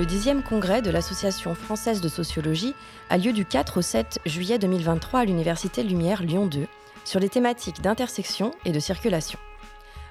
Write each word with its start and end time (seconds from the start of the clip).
Le 0.00 0.06
10e 0.06 0.42
congrès 0.42 0.80
de 0.80 0.88
l'Association 0.88 1.54
française 1.54 2.00
de 2.00 2.08
sociologie 2.08 2.74
a 3.10 3.18
lieu 3.18 3.34
du 3.34 3.44
4 3.44 3.76
au 3.76 3.82
7 3.82 4.20
juillet 4.24 4.58
2023 4.58 5.20
à 5.20 5.24
l'Université 5.26 5.82
Lumière 5.82 6.22
Lyon 6.22 6.46
2 6.46 6.66
sur 7.04 7.20
les 7.20 7.28
thématiques 7.28 7.82
d'intersection 7.82 8.52
et 8.64 8.72
de 8.72 8.80
circulation. 8.80 9.38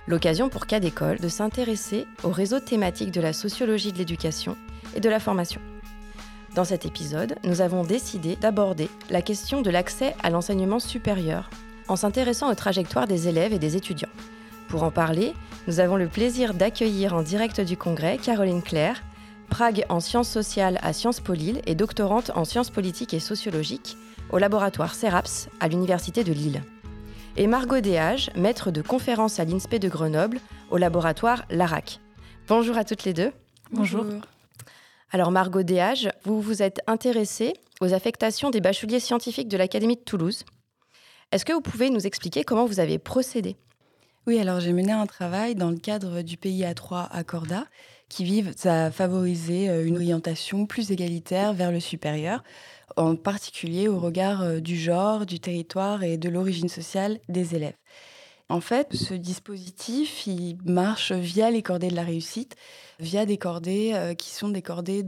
L'occasion 0.06 0.48
pour 0.48 0.68
cas 0.68 0.80
d'école 0.80 1.18
de 1.18 1.28
s'intéresser 1.28 2.06
au 2.22 2.30
réseau 2.30 2.60
thématique 2.60 3.10
de 3.10 3.20
la 3.20 3.34
sociologie 3.34 3.92
de 3.92 3.98
l'éducation 3.98 4.56
et 4.96 5.00
de 5.00 5.10
la 5.10 5.20
formation. 5.20 5.60
Dans 6.54 6.66
cet 6.66 6.86
épisode, 6.86 7.38
nous 7.44 7.62
avons 7.62 7.82
décidé 7.82 8.36
d'aborder 8.36 8.90
la 9.10 9.24
question 9.24 9.64
de 9.64 9.72
l'accès 9.72 10.16
à 10.22 10.30
l'enseignement 10.30 10.78
supérieur 10.78 11.50
en 11.88 11.96
s'intéressant 11.96 12.52
aux 12.52 12.56
trajectoires 12.56 13.08
des 13.08 13.28
élèves 13.28 13.54
et 13.54 13.60
des 13.60 13.76
étudiants. 13.76 14.08
Pour 14.68 14.84
en 14.84 14.92
parler, 14.92 15.34
nous 15.68 15.80
avons 15.80 15.96
le 15.96 16.08
plaisir 16.08 16.54
d'accueillir 16.54 17.16
en 17.16 17.24
direct 17.24 17.60
du 17.60 17.76
congrès 17.76 18.20
Caroline 18.20 18.62
Claire, 18.62 19.02
Prague 19.50 19.86
en 19.90 20.00
sciences 20.00 20.30
sociales 20.30 20.80
à 20.82 20.94
Sciences 20.94 21.20
Po 21.20 21.34
Lille 21.34 21.62
et 21.66 21.76
doctorante 21.76 22.32
en 22.36 22.46
sciences 22.46 22.70
politiques 22.70 23.14
et 23.14 23.20
sociologiques 23.20 23.98
au 24.30 24.38
laboratoire 24.38 24.94
CERAPS 24.94 25.50
à 25.60 25.68
l'Université 25.68 26.24
de 26.24 26.32
Lille. 26.32 26.64
Et 27.36 27.48
Margot 27.48 27.80
Déage, 27.80 28.30
maître 28.36 28.70
de 28.70 28.82
conférence 28.82 29.40
à 29.40 29.46
l'INSPE 29.46 29.76
de 29.76 29.90
Grenoble 29.90 30.40
au 30.70 30.78
laboratoire 30.78 31.46
LARAC. 31.50 32.00
Bonjour 32.48 32.78
à 32.78 32.84
toutes 32.84 33.04
les 33.04 33.14
deux. 33.14 33.32
Bonjour. 33.72 34.06
Alors 35.12 35.32
Margot 35.32 35.64
Déage, 35.64 36.10
vous 36.24 36.42
vous 36.42 36.62
êtes 36.62 36.82
intéressée 36.86 37.54
aux 37.82 37.94
affectations 37.94 38.52
des 38.52 38.62
bacheliers 38.62 39.00
scientifiques 39.00 39.48
de 39.48 39.58
l'Académie 39.58 39.96
de 39.96 40.02
Toulouse. 40.02 40.46
Est-ce 41.32 41.46
que 41.46 41.54
vous 41.54 41.62
pouvez 41.62 41.90
nous 41.90 42.06
expliquer 42.06 42.44
comment 42.44 42.66
vous 42.66 42.80
avez 42.80 43.00
procédé? 43.00 43.58
Oui, 44.28 44.40
alors 44.40 44.60
j'ai 44.60 44.74
mené 44.74 44.92
un 44.92 45.08
travail 45.08 45.56
dans 45.56 45.72
le 45.72 45.78
cadre 45.78 46.22
du 46.22 46.36
PIA3 46.36 47.08
Accorda 47.12 47.66
qui 48.10 48.24
vise 48.24 48.66
à 48.66 48.92
favoriser 48.92 49.70
euh, 49.70 49.86
une 49.86 49.96
orientation 49.96 50.66
plus 50.66 50.92
égalitaire 50.92 51.54
vers 51.54 51.72
le 51.72 51.80
supérieur, 51.80 52.44
en 52.98 53.16
particulier 53.16 53.88
au 53.88 54.00
regard 54.00 54.42
euh, 54.42 54.60
du 54.60 54.78
genre, 54.78 55.26
du 55.26 55.40
territoire 55.40 56.04
et 56.04 56.18
de 56.18 56.28
l'origine 56.28 56.70
sociale 56.70 57.20
des 57.30 57.56
élèves. 57.56 57.78
En 58.50 58.62
fait, 58.62 58.96
ce 58.96 59.14
dispositif, 59.14 60.26
il 60.26 60.58
marche 60.66 61.12
via 61.12 61.52
les 61.52 61.62
cordées 61.62 61.90
de 61.90 61.96
la 61.96 62.04
réussite, 62.04 62.56
via 63.00 63.28
des 63.28 63.38
cordées 63.38 63.92
euh, 63.94 64.16
qui 64.16 64.32
sont 64.32 64.50
des 64.50 64.64
cordées 64.64 65.06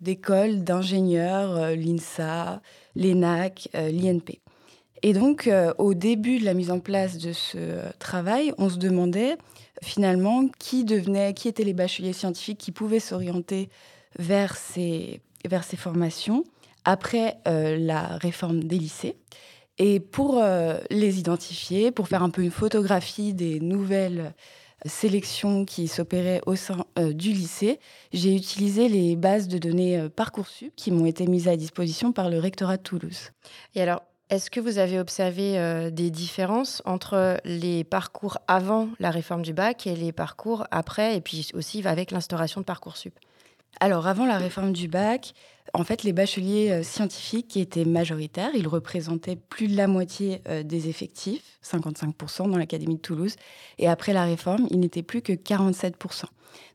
d'écoles 0.00 0.62
d'ingénieurs, 0.62 1.72
l'INSA, 1.74 2.62
l'ENAC, 2.94 3.68
l'INP. 3.74 4.38
Et 5.02 5.12
donc, 5.12 5.48
au 5.78 5.94
début 5.94 6.38
de 6.38 6.44
la 6.44 6.54
mise 6.54 6.70
en 6.70 6.80
place 6.80 7.18
de 7.18 7.32
ce 7.32 7.80
travail, 7.98 8.52
on 8.58 8.68
se 8.68 8.78
demandait 8.78 9.36
finalement 9.82 10.48
qui 10.58 10.84
devenait, 10.84 11.34
qui 11.34 11.48
étaient 11.48 11.64
les 11.64 11.72
bacheliers 11.72 12.12
scientifiques 12.12 12.58
qui 12.58 12.72
pouvaient 12.72 13.00
s'orienter 13.00 13.68
vers 14.18 14.56
ces, 14.56 15.20
vers 15.48 15.64
ces 15.64 15.76
formations 15.76 16.44
après 16.84 17.38
euh, 17.46 17.76
la 17.76 18.16
réforme 18.16 18.64
des 18.64 18.78
lycées. 18.78 19.16
Et 19.78 20.00
pour 20.00 20.38
euh, 20.38 20.78
les 20.90 21.18
identifier, 21.18 21.90
pour 21.90 22.08
faire 22.08 22.22
un 22.22 22.30
peu 22.30 22.42
une 22.42 22.50
photographie 22.50 23.34
des 23.34 23.60
nouvelles 23.60 24.34
sélections 24.86 25.64
qui 25.64 25.88
s'opéraient 25.88 26.40
au 26.46 26.56
sein 26.56 26.84
euh, 26.98 27.12
du 27.12 27.32
lycée, 27.32 27.78
j'ai 28.12 28.34
utilisé 28.34 28.88
les 28.88 29.16
bases 29.16 29.48
de 29.48 29.58
données 29.58 30.08
Parcoursup 30.14 30.72
qui 30.76 30.90
m'ont 30.90 31.06
été 31.06 31.26
mises 31.26 31.48
à 31.48 31.56
disposition 31.56 32.12
par 32.12 32.30
le 32.30 32.38
rectorat 32.38 32.76
de 32.76 32.82
Toulouse. 32.82 33.30
Et 33.74 33.82
alors, 33.82 34.02
est-ce 34.30 34.50
que 34.50 34.60
vous 34.60 34.78
avez 34.78 35.00
observé 35.00 35.58
euh, 35.58 35.90
des 35.90 36.10
différences 36.10 36.82
entre 36.84 37.40
les 37.44 37.82
parcours 37.82 38.38
avant 38.46 38.88
la 39.00 39.10
réforme 39.10 39.42
du 39.42 39.54
bac 39.54 39.86
et 39.86 39.96
les 39.96 40.12
parcours 40.12 40.66
après, 40.70 41.16
et 41.16 41.20
puis 41.20 41.50
aussi 41.54 41.86
avec 41.86 42.10
l'instauration 42.10 42.60
de 42.60 42.66
Parcoursup 42.66 43.14
Alors, 43.80 44.06
avant 44.06 44.26
la 44.26 44.38
réforme 44.38 44.72
du 44.72 44.88
bac, 44.88 45.34
en 45.74 45.84
fait, 45.84 46.02
les 46.02 46.12
bacheliers 46.12 46.70
euh, 46.70 46.82
scientifiques 46.82 47.48
qui 47.48 47.60
étaient 47.60 47.84
majoritaires, 47.84 48.50
ils 48.54 48.68
représentaient 48.68 49.36
plus 49.36 49.68
de 49.68 49.76
la 49.76 49.86
moitié 49.86 50.40
euh, 50.48 50.62
des 50.62 50.88
effectifs, 50.88 51.58
55% 51.64 52.50
dans 52.50 52.58
l'Académie 52.58 52.96
de 52.96 53.00
Toulouse. 53.00 53.36
Et 53.78 53.88
après 53.88 54.12
la 54.12 54.24
réforme, 54.24 54.66
ils 54.70 54.80
n'étaient 54.80 55.02
plus 55.02 55.22
que 55.22 55.32
47%. 55.32 56.24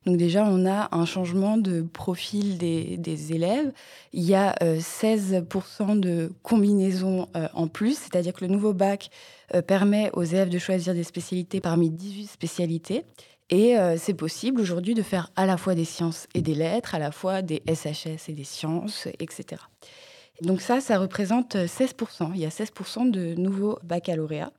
Donc 0.05 0.17
déjà, 0.17 0.45
on 0.45 0.65
a 0.65 0.89
un 0.95 1.05
changement 1.05 1.57
de 1.57 1.81
profil 1.81 2.57
des, 2.57 3.33
élèves. 3.33 3.71
Il 4.13 4.23
y 4.23 4.35
a 4.35 4.53
16% 4.61 5.41
euh, 5.43 5.95
de 5.95 6.31
combinaisons 6.43 7.27
en 7.53 7.67
plus, 7.67 7.97
c'est-à-dire 7.97 8.33
que 8.33 8.45
le 8.45 8.51
nouveau 8.51 8.73
bac 8.73 9.09
permet 9.67 10.09
aux 10.13 10.23
élèves 10.23 10.49
de 10.49 10.59
choisir 10.59 10.93
des 10.93 11.03
spécialités 11.03 11.59
parmi 11.59 11.89
18 11.89 12.27
spécialités. 12.27 13.03
Et 13.55 13.75
c'est 13.97 14.15
possible 14.15 14.59
aujourd'hui 14.59 14.95
de 14.95 15.03
faire 15.03 15.29
à 15.35 15.45
la 15.45 15.57
fois 15.57 15.75
des 15.75 15.85
sciences 15.85 16.25
et 16.33 16.41
des 16.41 16.55
lettres, 16.55 16.95
à 16.95 16.99
la 16.99 17.11
fois 17.11 17.43
des 17.43 17.61
SHS 17.67 18.29
et 18.29 18.33
des 18.33 18.43
sciences, 18.43 19.07
etc. 19.19 19.61
Donc 20.41 20.59
ça, 20.59 20.81
ça 20.81 20.97
représente 20.97 21.55
16%. 21.55 22.31
Il 22.33 22.41
y 22.41 22.45
a 22.45 22.49
16% 22.49 23.11
de 23.11 23.35
nouveaux 23.35 23.77
baccalauréats. 23.83 24.51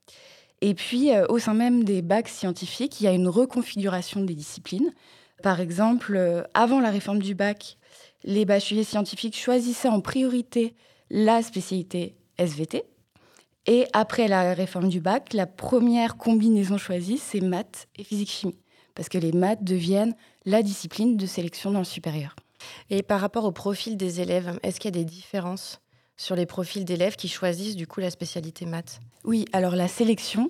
Et 0.61 0.75
puis, 0.75 1.11
au 1.29 1.41
sein 1.41 1.55
même 1.55 1.83
des 1.83 2.03
bacs 2.03 2.29
scientifiques, 2.29 3.01
il 3.01 3.05
y 3.05 3.07
a 3.09 3.13
une 3.13 3.27
reconfiguration 3.27 4.23
des 4.23 4.35
disciplines. 4.35 4.93
Par 5.45 5.61
exemple, 5.61 6.17
euh, 6.17 6.43
avant 6.55 6.81
la 6.81 6.91
réforme 6.91 7.21
du 7.21 7.35
bac, 7.35 7.77
les 8.23 8.47
bacheliers 8.47 8.83
scientifiques 8.83 9.37
choisissaient 9.37 9.89
en 9.89 10.01
priorité 10.01 10.75
la 11.11 11.43
spécialité 11.43 12.15
SVT. 12.39 12.85
Et 13.67 13.87
après 13.93 14.27
la 14.27 14.55
réforme 14.55 14.89
du 14.89 15.01
bac, 15.01 15.35
la 15.35 15.47
première 15.47 16.17
combinaison 16.17 16.79
choisie, 16.79 17.19
c'est 17.19 17.41
maths 17.41 17.89
et 17.97 18.05
physique-chimie. 18.05 18.57
Parce 18.95 19.09
que 19.09 19.19
les 19.19 19.33
maths 19.33 19.65
deviennent 19.65 20.15
la 20.45 20.63
discipline 20.63 21.17
de 21.17 21.27
sélection 21.27 21.71
dans 21.71 21.81
le 21.81 21.85
supérieur. 21.85 22.37
Et 22.91 23.03
par 23.03 23.21
rapport 23.21 23.45
au 23.45 23.53
profil 23.53 23.97
des 23.97 24.21
élèves, 24.21 24.59
est-ce 24.63 24.81
qu'il 24.81 24.95
y 24.95 24.99
a 24.99 25.03
des 25.03 25.05
différences 25.05 25.81
sur 26.17 26.37
les 26.37 26.47
profils 26.47 26.85
d'élèves 26.85 27.17
qui 27.17 27.29
choisissent 27.29 27.77
du 27.77 27.87
coup 27.87 28.01
la 28.01 28.11
spécialité 28.11 28.67
maths? 28.67 29.01
Oui, 29.25 29.47
alors 29.53 29.75
la 29.75 29.89
sélection 29.89 30.49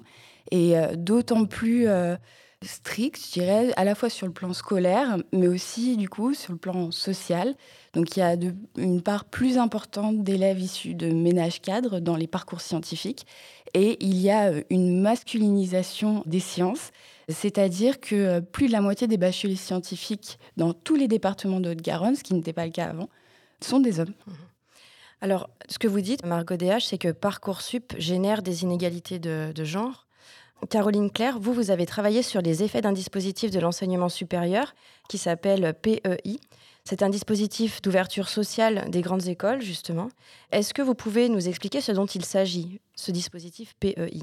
est 0.50 0.76
euh, 0.76 0.94
d'autant 0.94 1.46
plus 1.46 1.88
euh, 1.88 2.16
strict, 2.62 3.18
je 3.26 3.32
dirais, 3.32 3.72
à 3.76 3.84
la 3.84 3.94
fois 3.94 4.10
sur 4.10 4.26
le 4.26 4.32
plan 4.32 4.52
scolaire, 4.52 5.16
mais 5.32 5.48
aussi 5.48 5.96
du 5.96 6.08
coup 6.08 6.34
sur 6.34 6.52
le 6.52 6.58
plan 6.58 6.90
social. 6.90 7.54
Donc 7.94 8.16
il 8.16 8.20
y 8.20 8.22
a 8.22 8.36
une 8.76 9.02
part 9.02 9.24
plus 9.24 9.58
importante 9.58 10.22
d'élèves 10.22 10.60
issus 10.60 10.94
de 10.94 11.10
ménages 11.10 11.60
cadres 11.60 12.00
dans 12.00 12.16
les 12.16 12.26
parcours 12.26 12.60
scientifiques, 12.60 13.26
et 13.72 13.96
il 14.04 14.20
y 14.20 14.30
a 14.30 14.50
euh, 14.50 14.62
une 14.70 15.00
masculinisation 15.00 16.22
des 16.26 16.40
sciences, 16.40 16.90
c'est-à-dire 17.28 18.00
que 18.00 18.14
euh, 18.14 18.40
plus 18.40 18.66
de 18.66 18.72
la 18.72 18.80
moitié 18.80 19.06
des 19.06 19.16
bacheliers 19.16 19.56
scientifiques 19.56 20.38
dans 20.56 20.72
tous 20.72 20.96
les 20.96 21.08
départements 21.08 21.60
de 21.60 21.70
Haute-Garonne, 21.70 22.16
ce 22.16 22.22
qui 22.22 22.34
n'était 22.34 22.52
pas 22.52 22.66
le 22.66 22.72
cas 22.72 22.86
avant, 22.86 23.08
sont 23.60 23.80
des 23.80 24.00
hommes. 24.00 24.14
Mmh. 24.26 24.32
Alors, 25.20 25.48
ce 25.68 25.78
que 25.78 25.88
vous 25.88 26.02
dites, 26.02 26.26
Margot 26.26 26.56
DH, 26.56 26.80
c'est 26.80 26.98
que 26.98 27.10
Parcoursup 27.12 27.94
génère 27.98 28.42
des 28.42 28.62
inégalités 28.62 29.18
de 29.18 29.64
genre. 29.64 30.04
Caroline 30.68 31.10
Claire, 31.10 31.38
vous, 31.38 31.52
vous 31.52 31.70
avez 31.70 31.86
travaillé 31.86 32.22
sur 32.22 32.40
les 32.40 32.62
effets 32.62 32.80
d'un 32.80 32.92
dispositif 32.92 33.50
de 33.50 33.60
l'enseignement 33.60 34.08
supérieur 34.08 34.74
qui 35.08 35.18
s'appelle 35.18 35.74
PEI. 35.80 36.38
C'est 36.84 37.02
un 37.02 37.08
dispositif 37.08 37.80
d'ouverture 37.82 38.28
sociale 38.28 38.90
des 38.90 39.00
grandes 39.00 39.26
écoles, 39.26 39.62
justement. 39.62 40.08
Est-ce 40.52 40.74
que 40.74 40.82
vous 40.82 40.94
pouvez 40.94 41.28
nous 41.28 41.48
expliquer 41.48 41.80
ce 41.80 41.92
dont 41.92 42.06
il 42.06 42.24
s'agit, 42.24 42.80
ce 42.94 43.10
dispositif 43.10 43.74
PEI 43.80 44.22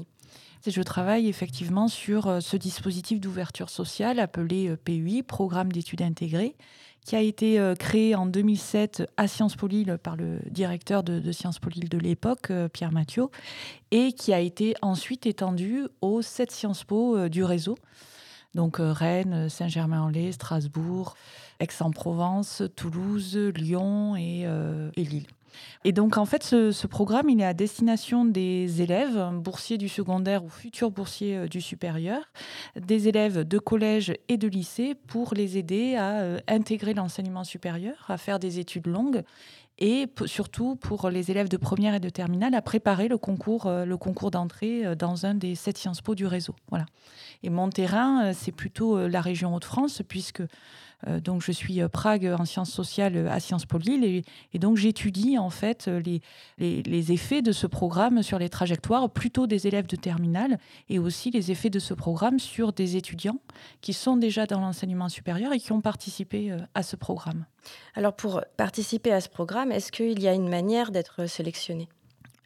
je 0.70 0.82
travaille 0.82 1.28
effectivement 1.28 1.88
sur 1.88 2.28
euh, 2.28 2.40
ce 2.40 2.56
dispositif 2.56 3.20
d'ouverture 3.20 3.70
sociale 3.70 4.20
appelé 4.20 4.68
euh, 4.68 4.76
PEI, 4.76 5.22
Programme 5.22 5.72
d'études 5.72 6.02
intégrées, 6.02 6.54
qui 7.04 7.16
a 7.16 7.20
été 7.20 7.58
euh, 7.58 7.74
créé 7.74 8.14
en 8.14 8.26
2007 8.26 9.10
à 9.16 9.26
Sciences 9.26 9.56
Po 9.56 9.66
Lille 9.66 9.98
par 10.00 10.16
le 10.16 10.38
directeur 10.50 11.02
de, 11.02 11.32
Sciences 11.32 11.58
Po 11.58 11.68
Lille 11.68 11.88
de 11.88 11.98
l'époque, 11.98 12.52
Pierre 12.72 12.92
Mathieu, 12.92 13.26
et 13.90 14.12
qui 14.12 14.32
a 14.32 14.38
été 14.38 14.74
ensuite 14.82 15.26
étendu 15.26 15.86
aux 16.00 16.22
sept 16.22 16.52
Sciences 16.52 16.84
Po 16.84 17.28
du 17.28 17.42
réseau. 17.42 17.76
Donc 18.54 18.76
Rennes, 18.78 19.48
Saint-Germain-en-Laye, 19.48 20.32
Strasbourg, 20.32 21.16
Aix-en-Provence, 21.58 22.62
Toulouse, 22.76 23.36
Lyon 23.36 24.14
et 24.14 24.46
Lille. 24.96 25.26
Et 25.84 25.92
donc, 25.92 26.16
en 26.16 26.24
fait, 26.24 26.42
ce, 26.42 26.86
programme, 26.86 27.28
il 27.28 27.40
est 27.40 27.44
à 27.44 27.54
destination 27.54 28.24
des 28.24 28.82
élèves, 28.82 29.30
boursiers 29.34 29.78
du 29.78 29.88
secondaire 29.88 30.44
ou 30.44 30.48
futurs 30.48 30.90
boursiers 30.90 31.36
euh, 31.36 31.48
du 31.48 31.60
supérieur, 31.60 32.22
des 32.76 33.08
élèves 33.08 33.46
de 33.46 33.58
collège 33.58 34.12
et 34.28 34.36
de 34.36 34.48
lycée 34.48 34.94
pour 34.94 35.34
les 35.34 35.58
aider 35.58 35.96
à 35.96 36.20
euh, 36.20 36.38
intégrer 36.48 36.94
l'enseignement 36.94 37.44
supérieur, 37.44 38.04
à 38.08 38.18
faire 38.18 38.38
des 38.38 38.58
études 38.58 38.86
longues 38.86 39.22
et 39.78 40.06
surtout 40.26 40.76
pour 40.76 41.08
les 41.08 41.30
élèves 41.30 41.48
de 41.48 41.56
première 41.56 41.94
et 41.94 42.00
de 42.00 42.10
terminale 42.10 42.54
à 42.54 42.62
préparer 42.62 43.08
le 43.08 43.18
concours, 43.18 43.66
euh, 43.66 43.84
le 43.84 43.96
concours 43.96 44.30
d'entrée 44.30 44.94
dans 44.96 45.26
un 45.26 45.34
des 45.34 45.54
sept 45.54 45.78
Sciences 45.78 46.02
Po 46.02 46.14
du 46.14 46.26
réseau. 46.26 46.54
Voilà. 46.68 46.86
Et 47.42 47.50
mon 47.50 47.70
terrain, 47.70 48.32
c'est 48.32 48.52
plutôt 48.52 49.08
la 49.08 49.20
région 49.20 49.54
Hauts-de-France, 49.54 50.02
puisque 50.06 50.42
donc, 51.22 51.42
je 51.42 51.52
suis 51.52 51.80
Prague 51.92 52.34
en 52.38 52.44
sciences 52.44 52.70
sociales 52.70 53.28
à 53.28 53.40
Sciences 53.40 53.66
Po 53.66 53.78
Lille 53.78 54.24
et, 54.52 54.58
donc 54.58 54.76
j'étudie 54.76 55.38
en 55.38 55.50
fait 55.50 55.88
les, 55.88 56.20
les, 56.58 57.12
effets 57.12 57.42
de 57.42 57.52
ce 57.52 57.66
programme 57.66 58.22
sur 58.22 58.38
les 58.38 58.48
trajectoires 58.48 59.10
plutôt 59.10 59.46
des 59.46 59.66
élèves 59.66 59.86
de 59.86 59.96
terminale 59.96 60.58
et 60.88 60.98
aussi 60.98 61.30
les 61.30 61.50
effets 61.50 61.70
de 61.70 61.78
ce 61.78 61.94
programme 61.94 62.38
sur 62.38 62.72
des 62.72 62.96
étudiants 62.96 63.38
qui 63.80 63.92
sont 63.92 64.16
déjà 64.16 64.46
dans 64.46 64.60
l'enseignement 64.60 65.08
supérieur 65.08 65.52
et 65.52 65.58
qui 65.58 65.72
ont 65.72 65.80
participé 65.80 66.56
à 66.74 66.82
ce 66.82 66.96
programme. 66.96 67.46
Alors 67.94 68.14
pour 68.14 68.42
participer 68.56 69.12
à 69.12 69.20
ce 69.20 69.28
programme, 69.28 69.72
est-ce 69.72 69.92
qu'il 69.92 70.20
y 70.20 70.28
a 70.28 70.34
une 70.34 70.48
manière 70.48 70.90
d'être 70.90 71.26
sélectionné? 71.26 71.88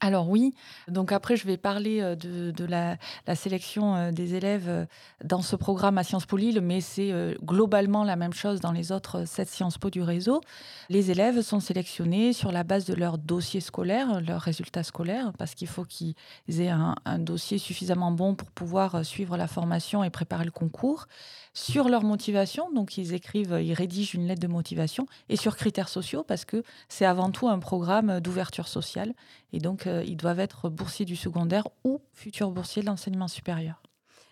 Alors 0.01 0.29
oui, 0.29 0.55
donc 0.89 1.11
après 1.11 1.37
je 1.37 1.47
vais 1.47 1.57
parler 1.57 2.01
euh, 2.03 2.15
de, 2.17 2.65
la, 2.65 2.99
sélection 3.35 3.97
euh, 3.97 4.11
des 4.11 4.35
élèves 4.35 4.69
euh, 4.69 4.85
dans 5.25 5.41
ce 5.41 5.57
programme 5.57 5.97
à 5.97 6.05
Sciences 6.05 6.27
Po 6.27 6.37
Lille, 6.37 6.61
mais 6.61 6.83
c'est 6.83 7.13
globalement 7.43 8.05
la 8.05 8.17
même 8.17 8.35
chose 8.35 8.61
dans 8.61 8.73
les 8.73 8.93
autres 8.93 9.25
sept 9.27 9.49
Sciences 9.49 9.79
Po 9.79 9.89
du 9.89 10.03
réseau. 10.03 10.43
Les 10.91 11.11
élèves 11.11 11.41
sont 11.41 11.61
sélectionnés 11.61 12.33
sur 12.33 12.53
la 12.53 12.63
base 12.63 12.85
de 12.85 12.95
leur 12.95 13.17
dossier 13.17 13.61
scolaire, 13.61 14.21
leurs 14.21 14.43
résultats 14.43 14.83
scolaires, 14.83 15.33
parce 15.39 15.55
qu'il 15.55 15.69
faut 15.69 15.85
qu'ils 15.85 16.15
aient 16.49 16.69
un, 16.69 16.95
un, 17.05 17.19
dossier 17.19 17.59
suffisamment 17.59 18.13
bon 18.13 18.35
pour 18.35 18.51
pouvoir 18.51 19.05
suivre 19.05 19.37
la 19.37 19.47
formation 19.47 20.05
et 20.05 20.11
préparer 20.11 20.45
le 20.45 20.51
concours 20.51 21.07
sur 21.55 21.89
leur 21.89 22.03
motivation, 22.03 22.71
donc 22.71 22.99
ils 22.99 23.15
écrivent, 23.15 23.59
ils 23.63 23.73
rédigent 23.73 24.13
une 24.15 24.27
lettre 24.27 24.43
de 24.43 24.47
motivation, 24.47 25.07
et 25.31 25.37
sur 25.37 25.57
critères 25.57 25.89
sociaux, 25.89 26.23
parce 26.23 26.45
que 26.45 26.63
c'est 26.89 27.07
avant 27.07 27.31
tout 27.31 27.49
un 27.49 27.59
programme 27.59 28.21
d'ouverture 28.21 28.69
sociale, 28.69 29.15
et 29.55 29.59
donc 29.59 29.86
euh, 29.89 30.05
ils 30.05 30.17
doivent 30.17 30.41
être 30.41 30.69
boursiers 30.69 31.07
du 31.07 31.17
secondaire 31.17 31.69
ou 31.85 32.01
futurs 32.13 32.51
boursiers 32.51 32.83
de 32.83 32.87
l'enseignement 32.87 33.29
supérieur. 33.29 33.83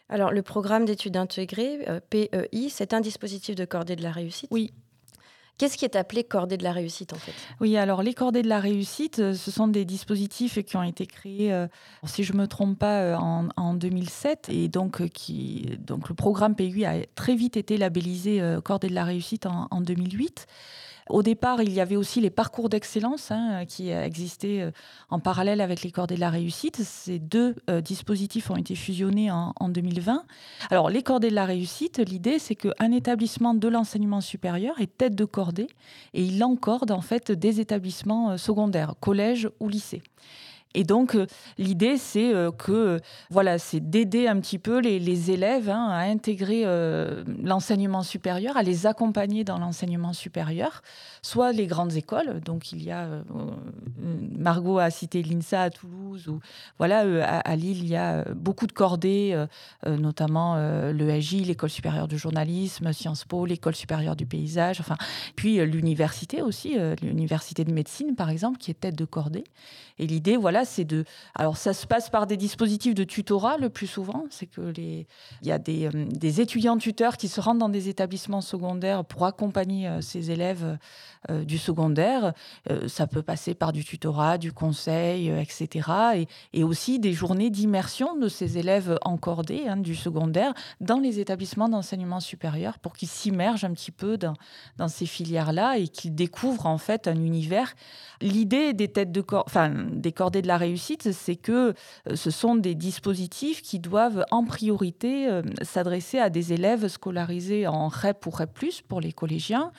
Alors 0.08 0.32
le 0.32 0.42
programme 0.42 0.84
d'études 0.84 1.16
intégrées, 1.16 1.88
euh, 1.88 2.00
PEI, 2.10 2.68
c'est 2.68 2.92
un 2.92 3.00
dispositif 3.00 3.54
de 3.54 3.64
cordée 3.64 3.96
de 3.96 4.02
la 4.02 4.12
réussite? 4.12 4.48
Oui, 4.52 4.72
Qu'est-ce 5.56 5.76
qui 5.76 5.84
est 5.84 5.94
appelé 5.94 6.24
cordée 6.24 6.56
de 6.56 6.64
la 6.64 6.72
réussite 6.72 7.12
en 7.12 7.16
fait? 7.16 7.32
Oui, 7.60 7.76
alors 7.76 8.02
les 8.02 8.12
cordées 8.12 8.42
de 8.42 8.48
la 8.48 8.58
réussite, 8.58 9.20
euh, 9.20 9.34
ce 9.34 9.52
sont 9.52 9.68
des 9.68 9.84
dispositifs 9.84 10.60
qui 10.64 10.76
ont 10.76 10.82
été 10.82 11.06
créés, 11.06 11.52
euh, 11.52 11.68
si 12.02 12.24
je 12.24 12.32
ne 12.32 12.38
me 12.38 12.48
trompe 12.48 12.76
pas, 12.76 13.16
en, 13.16 13.74
2007 13.74 14.48
et 14.50 14.66
donc 14.66 15.08
qui, 15.10 15.78
donc 15.78 16.08
le 16.08 16.16
programme 16.16 16.56
PUI 16.56 16.84
a 16.84 17.06
très 17.14 17.36
vite 17.36 17.56
été 17.56 17.76
labellisé 17.76 18.42
cordée 18.64 18.88
de 18.88 18.94
la 18.94 19.04
réussite 19.04 19.46
en, 19.46 19.68
en 19.70 19.80
2008. 19.80 20.48
Au 21.10 21.22
départ, 21.22 21.60
il 21.62 21.72
y 21.72 21.80
avait 21.80 21.96
aussi 21.96 22.20
les 22.20 22.30
parcours 22.30 22.70
d'excellence 22.70 23.30
hein, 23.30 23.66
qui 23.66 23.90
existaient 23.90 24.62
euh, 24.62 24.70
en 25.10 25.20
parallèle 25.20 25.60
avec 25.60 25.82
les 25.82 25.90
cordées 25.90 26.14
de 26.14 26.20
la 26.20 26.30
réussite. 26.30 26.76
Ces 26.82 27.18
deux 27.18 27.56
euh, 27.68 27.82
dispositifs 27.82 28.50
ont 28.50 28.56
été 28.56 28.74
fusionnés 28.74 29.30
en, 29.30 29.52
2020. 29.68 30.24
Alors, 30.70 30.88
les 30.88 31.02
cordées 31.02 31.28
de 31.28 31.34
la 31.34 31.44
réussite, 31.44 31.98
l'idée, 31.98 32.38
c'est 32.38 32.54
qu'un 32.54 32.92
établissement 32.92 33.54
de 33.54 33.68
l'enseignement 33.68 34.20
supérieur 34.20 34.80
est 34.80 34.96
tête 34.96 35.14
de 35.14 35.24
cordée 35.24 35.68
et 36.14 36.22
il 36.22 36.42
encorde 36.42 36.90
en 36.90 37.00
fait 37.00 37.32
des 37.32 37.60
établissements 37.60 38.30
euh, 38.30 38.36
secondaires, 38.38 38.94
collèges 39.00 39.50
ou 39.60 39.68
lycées. 39.68 40.02
Et 40.74 40.82
donc, 40.82 41.14
euh, 41.14 41.26
l'idée, 41.56 41.96
c'est 41.96 42.34
euh, 42.34 42.50
que, 42.50 43.00
voilà, 43.30 43.58
c'est 43.58 43.80
d'aider 43.80 44.26
un 44.26 44.40
petit 44.40 44.58
peu 44.58 44.80
les, 44.80 45.30
élèves 45.30 45.70
hein, 45.70 45.88
à 45.90 46.00
intégrer 46.00 46.62
euh, 46.64 47.22
l'enseignement 47.42 48.02
supérieur, 48.02 48.56
à 48.56 48.62
les 48.62 48.86
accompagner 48.86 49.44
dans 49.44 49.58
l'enseignement 49.58 50.12
supérieur, 50.12 50.82
soit 51.22 51.52
les 51.52 51.66
grandes 51.66 51.94
écoles. 51.94 52.40
Donc, 52.40 52.72
il 52.72 52.82
y 52.82 52.90
a, 52.90 53.08
Margot 54.36 54.78
a 54.78 54.90
cité 54.90 55.22
l'INSA 55.22 55.62
à 55.62 55.70
Toulouse, 55.70 56.28
ou 56.28 56.40
voilà, 56.78 57.04
à, 57.24 57.56
Lille, 57.56 57.78
il 57.78 57.88
y 57.88 57.96
a 57.96 58.24
beaucoup 58.34 58.66
de 58.66 58.72
cordées, 58.72 59.44
notamment 59.86 60.56
l'ESJ, 60.90 61.46
l'École 61.46 61.70
supérieure 61.70 62.08
de 62.08 62.16
journalisme, 62.16 62.92
Sciences 62.92 63.24
Po, 63.24 63.46
l'École 63.46 63.74
supérieure 63.74 64.16
du 64.16 64.26
paysage, 64.26 64.80
enfin, 64.80 64.96
puis 65.36 65.64
l'université 65.64 66.42
aussi, 66.42 66.76
l'université 67.00 67.64
de 67.64 67.72
médecine, 67.72 68.14
par 68.16 68.30
exemple, 68.30 68.58
qui 68.58 68.70
est 68.70 68.74
tête 68.74 68.96
de 68.96 69.04
cordée. 69.04 69.44
Et 69.98 70.06
l'idée, 70.06 70.36
voilà, 70.36 70.63
c'est 70.64 70.84
de. 70.84 71.04
Alors, 71.34 71.56
ça 71.56 71.72
se 71.72 71.86
passe 71.86 72.10
par 72.10 72.26
des 72.26 72.36
dispositifs 72.36 72.94
de 72.94 73.04
tutorat 73.04 73.56
le 73.58 73.70
plus 73.70 73.86
souvent. 73.86 74.24
C'est 74.30 74.46
que 74.46 74.60
les, 74.60 75.06
il 75.42 75.48
y 75.48 75.52
a 75.52 75.58
des, 75.58 75.86
euh, 75.86 76.06
des, 76.10 76.40
étudiants 76.40 76.78
tuteurs 76.78 77.16
qui 77.16 77.28
se 77.28 77.40
rendent 77.40 77.58
dans 77.58 77.68
des 77.68 77.88
établissements 77.88 78.40
secondaires 78.40 79.04
pour 79.04 79.26
accompagner 79.26 79.88
euh, 79.88 80.00
ces 80.00 80.30
élèves 80.30 80.78
euh, 81.30 81.44
du 81.44 81.58
secondaire. 81.58 82.34
ça 82.86 83.06
peut 83.06 83.22
passer 83.22 83.54
par 83.54 83.72
du 83.72 83.84
tutorat, 83.84 84.36
du 84.36 84.52
conseil, 84.52 85.30
etc. 85.30 85.88
Et, 86.16 86.26
et, 86.52 86.64
aussi 86.64 86.98
des 86.98 87.12
journées 87.12 87.50
d'immersion 87.50 88.16
de 88.16 88.28
ces 88.28 88.58
élèves 88.58 88.98
encordés 89.02 89.64
hein, 89.66 89.76
du 89.76 89.94
secondaire 89.94 90.52
dans 90.80 90.98
les 90.98 91.20
établissements 91.20 91.68
d'enseignement 91.68 92.20
supérieur 92.20 92.78
pour 92.78 92.92
qu'ils 92.92 93.08
s'immergent 93.08 93.64
un 93.64 93.72
petit 93.72 93.90
peu 93.90 94.18
dans, 94.18 94.34
dans 94.76 94.88
ces 94.88 95.06
filières-là 95.06 95.78
et 95.78 95.88
qu'ils 95.88 96.14
découvrent 96.14 96.66
en 96.66 96.78
fait 96.78 97.08
un 97.08 97.16
univers. 97.16 97.74
L'idée 98.20 98.72
des 98.72 98.88
têtes 98.88 99.12
de 99.12 99.20
corps, 99.20 99.44
enfin 99.46 99.70
des 99.70 100.12
cordées 100.12 100.42
de 100.42 100.48
la 100.48 100.53
réussite, 100.56 101.12
c'est 101.12 101.36
que 101.36 101.74
euh, 102.08 102.16
ce 102.16 102.30
sont 102.30 102.54
des 102.54 102.74
dispositifs 102.74 103.62
qui 103.62 103.78
doivent 103.78 104.24
en 104.30 104.44
priorité 104.44 105.28
euh, 105.28 105.42
s'adresser 105.62 106.18
à 106.18 106.30
des 106.30 106.52
élèves 106.52 106.88
scolarisés 106.88 107.66
en 107.66 107.88
REP 107.88 108.26
ou 108.26 108.30
REP+, 108.30 108.50
pour 108.88 109.00
les 109.00 109.12
collégiens, 109.12 109.72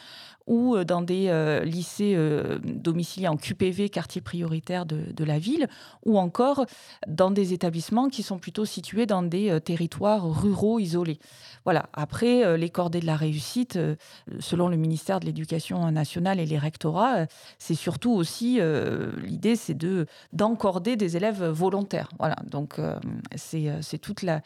ou 0.47 0.75
euh, 0.75 0.83
dans 0.83 1.01
des 1.01 1.27
euh, 1.29 1.63
lycées 1.63 2.13
euh, 2.15 2.59
domiciliés 2.63 3.27
en 3.27 3.37
QPV, 3.37 3.89
quartier 3.89 4.21
prioritaire 4.21 4.85
de, 4.85 5.23
la 5.23 5.39
ville, 5.39 5.67
ou 6.05 6.19
encore 6.19 6.65
dans 7.07 7.31
des 7.31 7.53
établissements 7.53 8.09
qui 8.09 8.21
sont 8.21 8.37
plutôt 8.37 8.65
situés 8.65 9.05
dans 9.05 9.23
des 9.23 9.59
territoires 9.61 10.23
ruraux 10.29 10.77
isolés. 10.77 11.17
Voilà. 11.63 11.89
Après, 11.93 12.57
les 12.57 12.69
cordées 12.69 12.99
de 12.99 13.07
la 13.07 13.15
réussite, 13.15 13.79
selon 14.39 14.67
le 14.67 14.77
ministère 14.77 15.19
de 15.19 15.25
l'Éducation 15.25 15.89
nationale 15.91 16.39
et 16.39 16.45
les 16.45 16.59
rectorats, 16.59 17.25
c'est 17.57 17.73
surtout 17.75 18.11
aussi 18.11 18.59
l'idée, 19.23 19.55
c'est 19.55 19.73
de 19.73 20.05
d'encorder 20.31 20.95
des 20.95 21.17
élèves 21.17 21.43
volontaires. 21.43 22.09
Voilà. 22.19 22.35
Donc 22.51 22.79
c'est 23.35 23.97
toute 23.99 24.21
la 24.21 24.41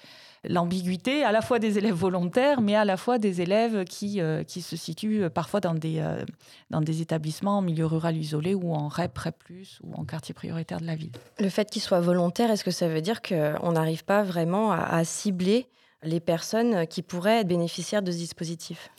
l'ambiguïté 0.46 1.26
à 1.26 1.34
la 1.34 1.42
fois 1.42 1.60
des 1.60 1.78
élèves 1.78 1.96
volontaires, 1.96 2.62
mais 2.62 2.76
à 2.76 2.86
la 2.86 2.96
fois 2.96 3.18
des 3.18 3.42
élèves 3.42 3.84
qui, 3.84 4.22
qui 4.48 4.62
se 4.62 4.78
situent 4.78 5.30
parfois 5.30 5.60
dans 5.60 5.74
des, 5.74 5.89
euh, 5.98 6.24
dans 6.70 6.82
des 6.82 7.02
établissements 7.02 7.58
en 7.58 7.62
milieu 7.62 7.86
rural 7.86 8.16
isolé 8.18 8.54
ou 8.54 8.74
en 8.74 8.88
REP, 8.88 9.18
REP+, 9.18 9.36
ou 9.84 9.94
en 9.94 10.06
quartier 10.06 10.34
prioritaire 10.34 10.80
de 10.80 10.86
la 10.86 10.96
ville. 10.96 11.12
Le 11.40 11.50
fait 11.50 11.70
qu'ils 11.70 11.82
soient 11.82 12.00
volontaires, 12.00 12.52
est-ce 12.52 12.64
que 12.64 12.72
ça 12.72 12.88
veut 12.88 13.02
dire 13.02 13.22
qu'on 13.22 13.72
n'arrive 13.72 14.06
pas 14.06 14.24
vraiment 14.24 14.72
à, 14.72 14.82
à 14.82 15.04
cibler 15.04 15.68
les 16.04 16.20
personnes 16.20 16.88
qui 16.88 17.02
pourraient 17.02 17.42
être 17.42 17.48
bénéficiaires 17.48 18.02
de 18.02 18.12
ce 18.12 18.18
dispositif? 18.18 18.90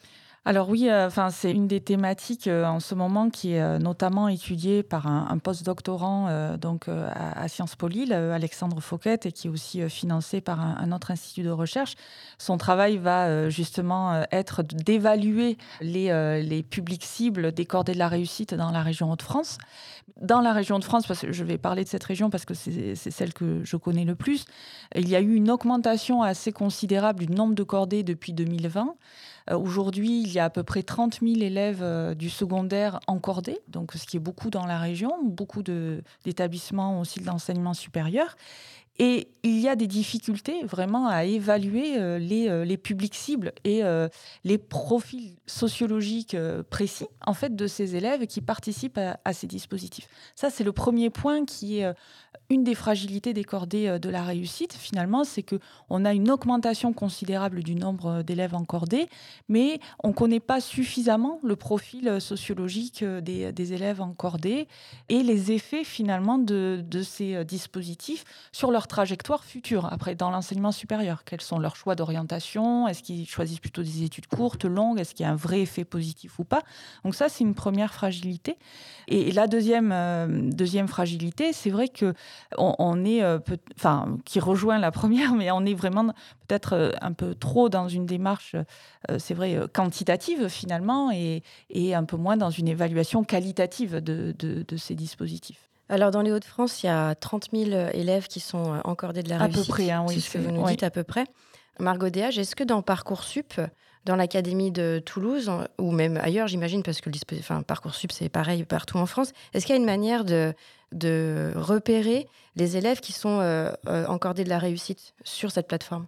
Alors 0.46 0.70
oui, 0.70 0.88
euh, 0.88 1.10
c'est 1.30 1.50
une 1.50 1.68
des 1.68 1.82
thématiques 1.82 2.46
euh, 2.46 2.64
en 2.64 2.80
ce 2.80 2.94
moment 2.94 3.28
qui 3.28 3.52
est 3.52 3.60
euh, 3.60 3.78
notamment 3.78 4.26
étudiée 4.26 4.82
par 4.82 5.06
un, 5.06 5.26
un 5.28 5.36
post-doctorant 5.36 6.00
donc 6.56 6.88
à, 6.88 7.46
Sciences 7.48 7.76
Po 7.76 7.88
Lille, 7.88 8.12
Alexandre 8.12 8.80
Fouquet, 8.80 9.20
et 9.24 9.32
qui 9.32 9.48
est 9.48 9.50
aussi 9.50 9.88
financé 9.90 10.40
par 10.40 10.60
un, 10.60 10.92
autre 10.92 11.10
institut 11.10 11.42
de 11.42 11.50
recherche. 11.50 11.94
Son 12.38 12.56
travail 12.56 12.96
va 12.96 13.48
justement 13.48 14.22
être 14.30 14.62
d'évaluer 14.62 15.58
les, 15.80 16.42
les 16.42 16.62
publics 16.62 17.04
cibles 17.04 17.52
des 17.52 17.66
cordées 17.66 17.92
de 17.92 17.98
la 17.98 18.08
réussite 18.08 18.54
dans 18.54 18.70
la 18.70 18.82
région 18.82 19.10
Hauts-de-France. 19.12 19.58
Dans 20.20 20.40
la 20.40 20.52
région 20.52 20.78
de 20.78 20.84
France, 20.84 21.06
parce 21.06 21.20
que 21.20 21.32
je 21.32 21.44
vais 21.44 21.58
parler 21.58 21.84
de 21.84 21.88
cette 21.88 22.04
région 22.04 22.30
parce 22.30 22.44
que 22.44 22.54
c'est 22.54 22.94
celle 22.94 23.32
que 23.32 23.62
je 23.64 23.76
connais 23.76 24.04
le 24.04 24.14
plus, 24.14 24.44
il 24.94 25.08
y 25.08 25.16
a 25.16 25.20
eu 25.20 25.34
une 25.34 25.50
augmentation 25.50 26.22
assez 26.22 26.52
considérable 26.52 27.26
du 27.26 27.32
nombre 27.32 27.54
de 27.54 27.62
cordées 27.62 28.02
depuis 28.02 28.32
2020. 28.32 28.94
Euh, 29.50 29.58
aujourd'hui, 29.58 30.22
il 30.22 30.32
y 30.32 30.38
a 30.38 30.44
à 30.44 30.50
peu 30.50 30.62
près 30.62 30.82
30 30.82 31.20
000 31.22 31.40
élèves 31.40 31.82
euh, 31.82 32.14
du 32.14 32.30
secondaire 32.30 33.00
encordés, 33.06 33.58
donc 33.68 33.92
ce 33.94 34.06
qui 34.06 34.16
est 34.16 34.20
beaucoup 34.20 34.50
dans 34.50 34.66
la 34.66 34.78
région, 34.78 35.12
beaucoup 35.22 35.62
d'établissements 35.62 37.00
aussi 37.00 37.20
de 37.20 37.26
l'enseignement 37.26 37.74
supérieur. 37.74 38.36
Et 38.98 39.28
il 39.44 39.58
y 39.58 39.66
a 39.66 39.76
des 39.76 39.86
difficultés 39.86 40.62
vraiment 40.64 41.08
à 41.08 41.24
évaluer 41.24 41.98
euh, 41.98 42.18
les, 42.18 42.76
publics 42.76 43.14
cibles 43.14 43.52
et 43.64 43.82
les 44.44 44.58
profils 44.58 45.36
sociologiques 45.46 46.36
précis 46.68 47.06
en 47.24 47.32
fait 47.32 47.56
de 47.56 47.66
ces 47.66 47.96
élèves 47.96 48.26
qui 48.26 48.42
participent 48.42 49.00
à 49.24 49.32
ces 49.32 49.46
dispositifs. 49.46 50.08
Ça, 50.34 50.50
c'est 50.50 50.64
le 50.64 50.72
premier 50.72 51.08
point 51.08 51.46
qui 51.46 51.78
est 51.78 51.94
une 52.50 52.64
des 52.64 52.74
fragilités 52.74 53.32
des 53.32 53.44
cordées 53.44 53.86
euh, 53.86 53.98
de 53.98 54.10
la 54.10 54.24
réussite, 54.24 54.74
finalement, 54.74 55.22
c'est 55.24 55.44
que 55.44 55.56
on 55.88 56.04
a 56.04 56.12
une 56.12 56.30
augmentation 56.30 56.92
considérable 56.92 57.62
du 57.62 57.76
nombre 57.76 58.06
euh, 58.06 58.22
d'élèves 58.22 58.54
en 58.54 58.64
cordée, 58.64 59.08
mais 59.48 59.80
on 60.02 60.08
ne 60.08 60.12
connaît 60.12 60.40
pas 60.40 60.60
suffisamment 60.60 61.38
le 61.44 61.54
profil 61.54 62.08
euh, 62.08 62.20
sociologique 62.20 63.04
des, 63.04 63.72
élèves 63.72 64.00
en 64.00 64.12
cordée 64.12 64.66
et 65.08 65.22
les 65.22 65.52
effets 65.52 65.84
finalement 65.84 66.38
de, 66.38 66.82
ces 67.04 67.44
dispositifs 67.44 68.24
sur 68.50 68.72
leur 68.72 68.88
trajectoire 68.88 69.44
future. 69.44 69.86
Après 69.92 70.16
dans 70.16 70.30
l'enseignement 70.30 70.72
supérieur 70.72 71.22
Quels 71.24 71.40
sont 71.40 71.60
leurs 71.60 71.76
choix 71.76 71.94
d'orientation? 71.94 72.88
Est-ce 72.88 73.02
qu'ils 73.02 73.28
choisissent 73.28 73.60
plutôt 73.60 73.82
des 73.82 74.02
études 74.02 74.26
courtes, 74.26 74.64
longues? 74.64 74.98
Est-ce 74.98 75.14
qu'il 75.14 75.24
y 75.24 75.28
a 75.28 75.32
un 75.32 75.36
vrai 75.36 75.60
effet 75.60 75.84
positif 75.84 76.40
ou 76.40 76.44
pas? 76.44 76.62
Donc 77.04 77.14
ça, 77.14 77.28
c'est 77.28 77.44
une 77.44 77.54
première 77.54 77.94
fragilité. 77.94 78.56
Et 79.06 79.30
la 79.30 79.46
deuxième, 79.46 80.50
deuxième 80.50 80.88
fragilité, 80.88 81.52
c'est 81.52 81.70
vrai 81.70 81.88
que 81.88 82.14
on, 82.58 83.04
est, 83.04 83.22
euh, 83.22 83.38
enfin, 83.76 84.18
qui 84.24 84.40
rejoint 84.40 84.78
la 84.78 84.90
première, 84.90 85.34
mais 85.34 85.50
on 85.50 85.64
est 85.64 85.74
vraiment 85.74 86.06
peut-être 86.46 86.74
euh, 86.74 86.92
un 87.00 87.12
peu 87.12 87.34
trop 87.34 87.68
dans 87.68 87.88
une 87.88 88.06
démarche, 88.06 88.56
c'est 89.18 89.34
vrai, 89.34 89.58
quantitative 89.72 90.48
finalement, 90.48 91.10
et, 91.10 91.42
et, 91.70 91.94
un 91.94 92.04
peu 92.04 92.16
moins 92.16 92.36
dans 92.36 92.50
une 92.50 92.68
évaluation 92.68 93.24
qualitative 93.24 93.96
de, 93.96 94.34
de, 94.38 94.64
de 94.66 94.76
ces 94.76 94.94
dispositifs. 94.94 95.68
Alors, 95.88 96.10
dans 96.10 96.22
les 96.22 96.30
Hauts-de-France, 96.30 96.82
il 96.82 96.86
y 96.86 96.88
a 96.88 97.14
30 97.14 97.48
000 97.52 97.88
élèves 97.92 98.28
qui 98.28 98.40
sont 98.40 98.80
encordés 98.84 99.22
de 99.22 99.28
la 99.28 99.38
réussite. 99.38 99.56
À 99.56 99.64
peu 99.64 99.68
près, 99.68 99.90
hein, 99.90 100.04
oui. 100.06 100.14
C'est 100.14 100.20
ce 100.20 100.30
que 100.30 100.38
vous 100.38 100.52
nous 100.52 100.66
dites 100.66 100.82
à 100.82 100.90
peu 100.90 101.02
près. 101.02 101.24
Margot 101.80 102.10
Déage, 102.10 102.38
est-ce 102.38 102.54
que 102.54 102.64
dans 102.64 102.82
Parcoursup, 102.82 103.60
dans 104.04 104.16
l'Académie 104.16 104.70
de 104.70 105.02
Toulouse, 105.04 105.50
ou 105.78 105.92
même 105.92 106.16
ailleurs, 106.16 106.48
j'imagine, 106.48 106.82
parce 106.82 107.00
que 107.00 107.10
enfin, 107.38 107.62
Parcoursup, 107.62 108.12
c'est 108.12 108.28
pareil 108.28 108.64
partout 108.64 108.96
en 108.96 109.06
France, 109.06 109.32
est-ce 109.52 109.66
qu'il 109.66 109.74
y 109.74 109.78
a 109.78 109.80
une 109.80 109.86
manière 109.86 110.24
de, 110.24 110.54
repérer 111.54 112.26
les 112.56 112.76
élèves 112.76 113.00
qui 113.00 113.12
sont 113.12 113.40
euh, 113.40 113.70
euh, 113.86 114.06
encordés 114.06 114.44
de 114.44 114.48
la 114.48 114.58
réussite 114.58 115.14
sur 115.22 115.50
cette 115.50 115.68
plateforme? 115.68 116.06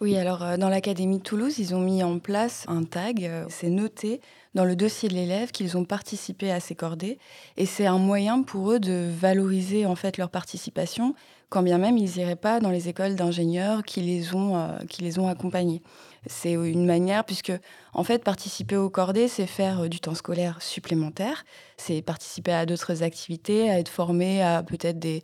Oui, 0.00 0.16
alors 0.16 0.42
euh, 0.42 0.56
dans 0.56 0.68
l'Académie 0.68 1.18
de 1.18 1.22
Toulouse, 1.22 1.58
ils 1.58 1.74
ont 1.74 1.80
mis 1.80 2.02
en 2.02 2.18
place 2.18 2.64
un 2.66 2.82
tag, 2.82 3.30
c'est 3.48 3.70
noté 3.70 4.20
dans 4.54 4.64
le 4.64 4.74
dossier 4.74 5.08
de 5.08 5.14
l'élève 5.14 5.50
qu'ils 5.50 5.76
ont 5.76 5.84
participé 5.84 6.50
à 6.50 6.60
ces 6.60 6.74
cordées, 6.74 7.18
et 7.56 7.66
c'est 7.66 7.86
un 7.86 7.98
moyen 7.98 8.42
pour 8.42 8.72
eux 8.72 8.80
de 8.80 9.08
valoriser 9.20 9.86
en 9.86 9.94
fait 9.94 10.16
leur 10.16 10.30
participation, 10.30 11.14
quand 11.48 11.62
bien 11.62 11.78
même 11.78 11.96
ils 11.98 12.16
n'iraient 12.16 12.36
pas 12.36 12.60
dans 12.60 12.70
les 12.70 12.88
écoles 12.88 13.14
d'ingénieurs 13.14 13.82
qui 13.82 14.00
les 14.00 14.34
ont, 14.34 14.78
qui 14.88 15.02
les 15.02 15.18
ont 15.18 15.28
accompagnés. 15.28 15.82
C'est 16.26 16.52
une 16.52 16.86
manière, 16.86 17.24
puisque 17.24 17.52
en 17.92 18.04
fait, 18.04 18.24
participer 18.24 18.76
au 18.76 18.88
cordées, 18.88 19.28
c'est 19.28 19.46
faire 19.46 19.80
euh, 19.80 19.88
du 19.88 20.00
temps 20.00 20.14
scolaire 20.14 20.60
supplémentaire, 20.62 21.44
c'est 21.76 22.02
participer 22.02 22.52
à 22.52 22.66
d'autres 22.66 23.02
activités, 23.02 23.70
à 23.70 23.78
être 23.78 23.88
formé 23.88 24.42
à 24.42 24.62
peut-être 24.62 24.98
des, 24.98 25.22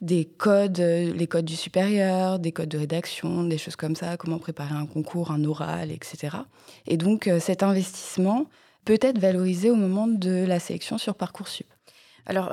des 0.00 0.24
codes, 0.24 0.80
euh, 0.80 1.12
les 1.12 1.26
codes 1.26 1.44
du 1.44 1.56
supérieur, 1.56 2.38
des 2.38 2.52
codes 2.52 2.68
de 2.68 2.78
rédaction, 2.78 3.44
des 3.44 3.58
choses 3.58 3.76
comme 3.76 3.96
ça, 3.96 4.16
comment 4.16 4.38
préparer 4.38 4.74
un 4.74 4.86
concours, 4.86 5.32
un 5.32 5.44
oral, 5.44 5.90
etc. 5.90 6.36
Et 6.86 6.96
donc, 6.96 7.26
euh, 7.26 7.40
cet 7.40 7.62
investissement 7.62 8.46
peut 8.84 8.98
être 9.00 9.18
valorisé 9.18 9.70
au 9.70 9.76
moment 9.76 10.06
de 10.06 10.44
la 10.44 10.58
sélection 10.60 10.98
sur 10.98 11.14
Parcoursup. 11.14 11.66
Alors, 12.26 12.52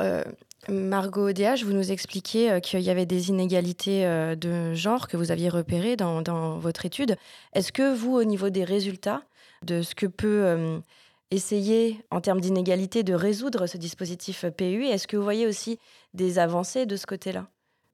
Margot 0.68 1.32
DH, 1.32 1.63
vous 1.63 1.74
nous 1.74 1.92
expliquiez 1.92 2.51
euh, 2.51 2.60
qu'il 2.60 2.82
y 2.82 2.89
avait 2.89 3.06
des 3.06 3.30
inégalités 3.30 4.06
euh, 4.06 4.36
de 4.36 4.74
genre 4.74 5.08
que 5.08 5.16
vous 5.16 5.32
aviez 5.32 5.50
repérées 5.50 5.96
dans, 5.96 6.58
votre 6.58 6.86
étude. 6.86 7.16
Est-ce 7.54 7.72
que 7.72 7.96
vous, 7.96 8.16
au 8.16 8.24
niveau 8.24 8.50
des 8.50 8.66
résultats, 8.66 9.24
de 9.63 9.82
ce 9.82 9.96
que 9.96 10.06
peut 10.06 10.44
euh, 10.46 10.80
essayer 11.32 12.04
en 12.12 12.22
termes 12.22 12.42
d'inégalité 12.42 13.04
de 13.04 13.13
résoudre 13.13 13.68
ce 13.68 13.78
dispositif 13.78 14.46
PU, 14.58 14.86
est-ce 14.86 15.08
que 15.08 15.18
vous 15.18 15.24
voyez 15.24 15.48
aussi 15.48 15.80
des 16.13 16.39
avancées 16.39 16.86
de 16.86 16.96
ce 16.98 17.06
côté-là? 17.06 17.48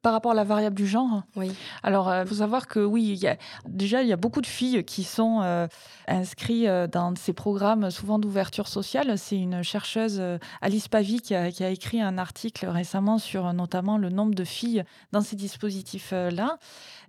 Par 0.05 0.13
rapport 0.13 0.33
à 0.33 0.35
la 0.35 0.43
variable 0.43 0.75
du 0.75 0.85
genre 0.85 1.24
Oui. 1.35 1.51
Alors, 1.81 2.09
il 2.09 2.17
euh, 2.17 2.25
faut 2.27 2.35
savoir 2.35 2.67
que 2.67 2.79
oui, 2.79 3.17
y 3.19 3.27
a, 3.27 3.38
déjà, 3.67 4.03
il 4.03 4.07
y 4.07 4.13
a 4.13 4.17
beaucoup 4.17 4.41
de 4.41 4.45
filles 4.45 4.83
qui 4.83 5.03
sont 5.03 5.41
euh, 5.41 5.65
inscrites 6.07 6.67
euh, 6.67 6.85
dans 6.85 7.15
ces 7.15 7.33
programmes, 7.33 7.89
souvent 7.89 8.19
d'ouverture 8.19 8.67
sociale. 8.67 9.17
C'est 9.17 9.39
une 9.39 9.63
chercheuse, 9.63 10.21
Alice 10.62 10.89
Pavie, 10.89 11.21
qui 11.21 11.33
a, 11.33 11.47
écrit 11.71 12.03
un 12.03 12.19
article 12.19 12.67
récemment 12.67 13.17
sur 13.17 13.51
notamment 13.51 13.97
le 13.97 14.09
nombre 14.09 14.35
de 14.35 14.43
filles 14.43 14.83
dans 15.12 15.21
ces 15.21 15.35
dispositifs-là. 15.35 16.59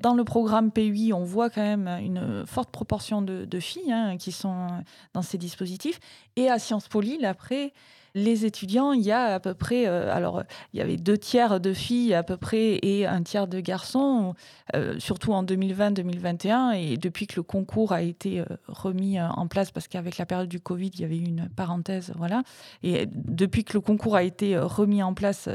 Dans 0.00 0.14
le 0.14 0.24
programme 0.24 0.70
PUI, 0.70 1.12
on 1.12 1.22
voit 1.22 1.50
quand 1.50 1.60
même 1.60 1.88
une 2.02 2.46
forte 2.46 2.70
proportion 2.70 3.20
de, 3.20 3.60
filles 3.60 3.92
hein, 3.92 4.16
qui 4.16 4.32
sont 4.32 4.68
dans 5.12 5.20
ces 5.20 5.36
dispositifs. 5.36 6.00
Et 6.36 6.48
à 6.48 6.58
Sciences 6.58 6.88
Po 6.88 7.02
Lille, 7.02 7.26
après, 7.26 7.74
les 8.16 8.46
étudiants, 8.46 8.92
il 8.92 9.02
y 9.02 9.12
a 9.12 9.35
à 9.35 9.40
peu 9.40 9.52
près, 9.52 9.87
euh, 9.87 10.12
alors 10.12 10.42
il 10.73 10.78
y 10.78 10.82
avait 10.82 10.96
deux 10.96 11.18
tiers 11.18 11.61
de 11.61 11.75
filles 11.75 12.14
à 12.14 12.23
peu 12.23 12.38
près 12.38 12.78
et 12.82 13.06
un 13.06 13.23
tiers 13.23 13.46
de 13.46 13.61
garçons, 13.61 14.35
euh, 14.75 14.99
surtout 14.99 15.35
en 15.35 15.44
2020-2021. 15.44 16.73
Et 16.73 16.96
depuis 16.96 17.26
que 17.26 17.37
le 17.37 17.42
concours 17.42 17.92
a 17.92 18.00
été 18.00 18.40
euh, 18.40 18.44
remis 18.68 19.20
en 19.20 19.46
place, 19.49 19.70
parce 19.70 19.87
qu'avec 19.87 20.16
la 20.16 20.25
période 20.25 20.49
du 20.49 20.61
Covid, 20.61 20.90
il 20.94 21.00
y 21.00 21.04
avait 21.04 21.18
eu 21.18 21.26
une 21.26 21.50
parenthèse, 21.54 22.14
voilà. 22.16 22.42
Et 22.82 23.06
depuis 23.06 23.64
que 23.64 23.75
le 23.75 23.82
concours 23.82 24.16
a 24.16 24.23
été 24.23 24.56
remis 24.58 25.02
en 25.02 25.12
place 25.12 25.49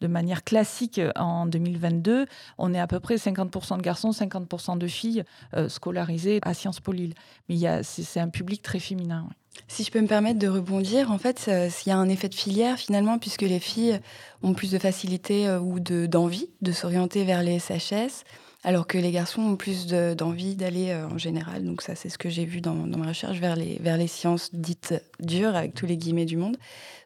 de 0.00 0.06
manière 0.06 0.44
classique 0.44 1.00
en 1.16 1.46
2022, 1.46 2.26
on 2.58 2.72
est 2.72 2.78
à 2.78 2.86
peu 2.86 3.00
près 3.00 3.16
50% 3.16 3.78
de 3.78 3.82
garçons, 3.82 4.10
50% 4.10 4.78
de 4.78 4.86
filles 4.86 5.24
scolarisées 5.66 6.38
à 6.42 6.54
Sciences 6.54 6.78
Po 6.78 6.92
Lille. 6.92 7.14
Mais 7.48 7.56
c'est 7.82 8.20
un 8.20 8.28
public 8.28 8.62
très 8.62 8.78
féminin. 8.78 9.28
Si 9.68 9.84
je 9.84 9.90
peux 9.90 10.00
me 10.00 10.06
permettre 10.06 10.38
de 10.38 10.48
rebondir, 10.48 11.10
en 11.10 11.18
fait, 11.18 11.48
il 11.48 11.88
y 11.88 11.92
a 11.92 11.96
un 11.96 12.08
effet 12.08 12.28
de 12.28 12.34
filière 12.34 12.78
finalement, 12.78 13.18
puisque 13.18 13.42
les 13.42 13.60
filles 13.60 14.00
ont 14.42 14.54
plus 14.54 14.70
de 14.70 14.78
facilité 14.78 15.48
euh, 15.48 15.58
ou 15.58 15.80
d'envie 15.80 16.48
de, 16.60 16.72
s'orienter 16.72 17.24
vers 17.24 17.42
les 17.42 17.58
SHS, 17.58 18.24
alors 18.64 18.86
que 18.86 18.98
les 18.98 19.10
garçons 19.10 19.42
ont 19.42 19.56
plus 19.56 19.86
d'envie 19.86 20.56
d'aller 20.56 20.90
euh, 20.90 21.08
en 21.08 21.18
général. 21.18 21.64
Donc 21.64 21.82
ça, 21.82 21.94
c'est 21.94 22.08
ce 22.08 22.18
que 22.18 22.28
j'ai 22.28 22.44
vu 22.44 22.60
dans, 22.60 22.74
ma 22.74 23.08
recherche 23.08 23.38
vers 23.38 23.56
les, 23.56 23.78
vers 23.80 23.96
les 23.96 24.08
sciences 24.08 24.54
dites 24.54 24.94
dures, 25.20 25.56
avec 25.56 25.74
tous 25.74 25.86
les 25.86 25.96
guillemets 25.96 26.24
du 26.24 26.36
monde. 26.36 26.56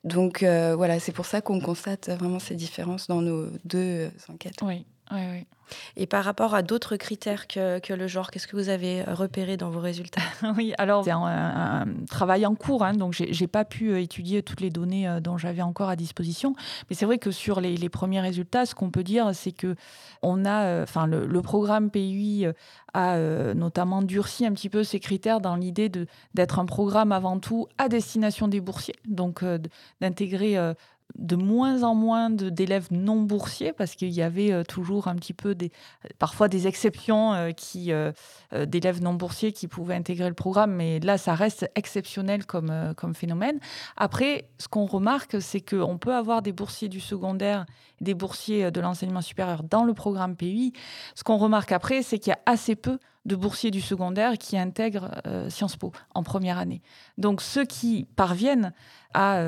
Donc 0.05 0.43
euh, 0.43 0.75
voilà, 0.77 0.99
c'est 1.01 1.13
pour 1.13 1.27
ça 1.27 1.41
qu'on 1.41 1.61
constate 1.61 2.11
vraiment 2.11 2.39
ces 2.39 2.55
différences 2.55 3.07
dans 3.07 3.23
nos 3.23 3.47
deux 3.65 4.11
enquêtes. 4.29 4.61
Oui, 4.63 4.85
oui, 5.13 5.21
oui. 5.33 5.47
Et 5.97 6.07
par 6.07 6.25
rapport 6.25 6.55
à 6.55 6.63
d'autres 6.63 6.97
critères 6.97 7.47
que, 7.47 7.93
le 7.93 8.07
genre, 8.07 8.31
qu'est-ce 8.31 8.47
que 8.47 8.57
vous 8.57 8.69
avez 8.69 9.03
repéré 9.05 9.57
dans 9.57 9.71
vos 9.71 9.81
résultats? 9.81 10.21
Oui, 10.57 10.73
alors 10.79 11.05
c'est 11.05 11.11
un, 11.11 11.87
travail 12.09 12.45
en 12.45 12.55
cours, 12.55 12.85
hein, 12.85 12.95
donc 12.95 13.13
j'ai 13.15 13.47
pas 13.47 13.65
pu 13.65 13.91
euh, 13.91 14.01
étudier 14.01 14.43
toutes 14.43 14.61
les 14.61 14.71
données 14.71 15.09
euh, 15.09 15.21
dont 15.21 15.39
j'avais 15.39 15.63
encore 15.63 15.89
à 15.89 15.97
disposition. 15.97 16.55
Mais 16.89 16.97
c'est 16.97 17.07
vrai 17.07 17.19
que 17.19 17.31
sur 17.31 17.61
les, 17.61 17.89
premiers 17.89 18.21
résultats, 18.21 18.67
ce 18.67 18.75
qu'on 18.75 18.91
peut 18.91 19.05
dire, 19.05 19.31
c'est 19.35 19.53
que 19.53 19.77
on 20.23 20.45
a, 20.45 20.65
euh, 20.65 20.83
enfin, 20.83 21.07
le, 21.07 21.41
programme 21.41 21.91
PUI 21.91 22.47
a 22.93 23.17
notamment 23.55 24.03
durci 24.03 24.45
un 24.45 24.53
petit 24.53 24.69
peu 24.69 24.85
ces 24.85 25.01
critères 25.01 25.41
dans 25.41 25.57
l'idée 25.57 25.91
d'être 26.35 26.59
un 26.59 26.67
programme 26.67 27.13
avant 27.13 27.39
tout 27.39 27.67
à 27.79 27.89
destination 27.89 28.47
des 28.47 28.61
boursiers, 28.61 28.95
donc 29.09 29.43
d'intégrer 30.01 30.57
de 31.17 31.37
moins 31.37 31.83
en 31.83 31.95
moins 31.95 32.31
d'élèves 32.31 32.89
non 32.91 33.23
boursiers 33.23 33.73
parce 33.73 33.95
qu'il 33.95 34.11
y 34.11 34.23
avait 34.23 34.53
euh, 34.53 34.63
toujours 34.63 35.09
un 35.09 35.17
petit 35.17 35.33
peu 35.33 35.55
des 35.55 35.71
parfois 36.19 36.49
des 36.49 36.67
exceptions 36.67 37.35
euh, 37.35 37.51
qui 37.53 37.93
euh, 37.93 38.13
d'élèves 38.67 39.03
non 39.03 39.15
boursiers 39.15 39.53
qui 39.53 39.69
pouvaient 39.69 39.95
intégrer 39.95 40.29
le 40.29 40.35
programme. 40.35 40.73
Mais 40.73 41.01
là 41.01 41.19
ça 41.19 41.35
reste 41.35 41.71
exceptionnel 41.75 42.47
comme 42.47 42.95
comme 42.97 43.15
phénomène. 43.15 43.59
Après 43.97 44.49
ce 44.59 44.69
qu'on 44.69 44.87
remarque 44.87 45.41
c'est 45.41 45.61
qu'on 45.61 45.99
peut 45.99 46.15
avoir 46.15 46.43
des 46.43 46.53
boursiers 46.53 46.89
du 46.89 47.01
secondaire 47.01 47.67
des 48.01 48.15
boursiers 48.15 48.71
de 48.71 48.81
l'enseignement 48.81 49.21
supérieur 49.21 49.63
dans 49.63 49.85
le 49.85 49.93
programme 49.93 50.37
PUI 50.37 50.73
ce 51.15 51.23
qu'on 51.23 51.37
remarque 51.37 51.73
après 51.73 52.03
c'est 52.03 52.19
qu'il 52.19 52.31
y 52.31 52.35
a 52.35 52.41
assez 52.47 52.77
peu 52.77 52.99
de 53.27 53.37
boursiers 53.37 53.71
du 53.71 53.83
secondaire 53.83 54.39
qui 54.39 54.57
intègrent 54.57 55.11
Sciences 55.51 55.77
Po 55.77 55.93
en 56.15 56.23
première 56.23 56.57
année. 56.57 56.81
Donc 57.19 57.43
ceux 57.43 57.67
qui 57.67 58.07
parviennent 58.17 58.73
à 59.13 59.43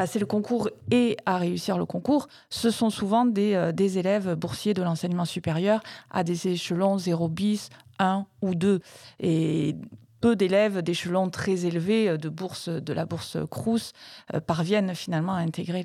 passer 0.00 0.18
le 0.18 0.24
concours 0.24 0.70
et 0.90 1.18
à 1.26 1.36
réussir 1.36 1.76
le 1.76 1.84
concours, 1.84 2.28
ce 2.48 2.70
sont 2.70 2.88
souvent 2.88 3.26
des, 3.26 3.52
euh, 3.52 3.70
des 3.70 3.98
élèves 3.98 4.34
boursiers 4.34 4.72
de 4.72 4.82
l'enseignement 4.82 5.26
supérieur 5.26 5.82
à 6.10 6.24
des 6.24 6.48
échelons 6.48 6.96
0 6.96 7.28
bis, 7.28 7.68
1 7.98 8.24
ou 8.40 8.54
2. 8.54 8.80
Et 9.18 9.76
peu 10.22 10.36
d'élèves 10.36 10.80
d'échelons 10.80 11.28
très 11.28 11.66
élevés 11.66 12.08
euh, 12.08 12.16
de, 12.16 12.30
bourse, 12.30 12.70
de 12.70 12.92
la 12.94 13.04
bourse 13.04 13.36
Crous 13.50 13.92
euh, 14.32 14.40
parviennent 14.40 14.94
finalement 14.94 15.34
à 15.34 15.40
intégrer 15.40 15.82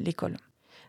l'école. 0.00 0.38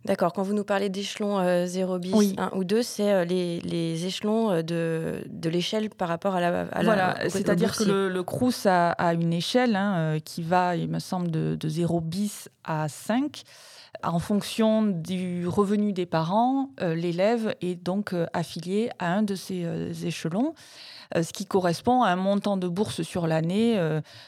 D'accord. 0.05 0.33
Quand 0.33 0.43
vous 0.43 0.53
nous 0.53 0.65
parlez 0.65 0.89
d'échelons 0.89 1.65
0 1.65 1.97
bis, 1.97 2.33
1 2.37 2.51
ou 2.55 2.65
2, 2.65 2.81
c'est 2.81 3.11
euh, 3.11 3.23
les, 3.23 3.61
les, 3.61 4.05
échelons 4.05 4.51
euh, 4.51 4.61
de, 4.61 5.23
de 5.29 5.49
l'échelle 5.49 5.89
par 5.89 6.09
rapport 6.09 6.35
à 6.35 6.41
la. 6.41 6.65
voilà, 6.83 7.17
c'est-à-dire 7.29 7.75
que 7.75 7.83
le, 7.83 8.09
le 8.09 8.23
Crous 8.23 8.65
a, 8.65 8.95
une 9.13 9.31
échelle 9.31 9.77
hein, 9.77 9.95
euh, 9.95 10.19
qui 10.19 10.41
va, 10.41 10.75
il 10.75 10.89
me 10.89 10.99
semble, 10.99 11.31
de, 11.31 11.55
de 11.55 11.69
0 11.69 12.01
bis 12.01 12.49
à 12.65 12.89
5 12.89 13.43
en 14.03 14.19
fonction 14.19 14.81
du 14.81 15.47
revenu 15.47 15.93
des 15.93 16.05
parents, 16.05 16.71
l'élève 16.81 17.55
est 17.61 17.75
donc 17.75 18.13
affilié 18.33 18.89
à 18.99 19.13
un 19.13 19.21
de 19.21 19.35
ces 19.35 19.65
échelons, 20.05 20.55
ce 21.15 21.31
qui 21.31 21.45
correspond 21.45 22.01
à 22.01 22.09
un 22.09 22.17
montant 22.17 22.57
de 22.57 22.67
bourse 22.67 23.03
sur 23.03 23.27
l'année 23.27 23.79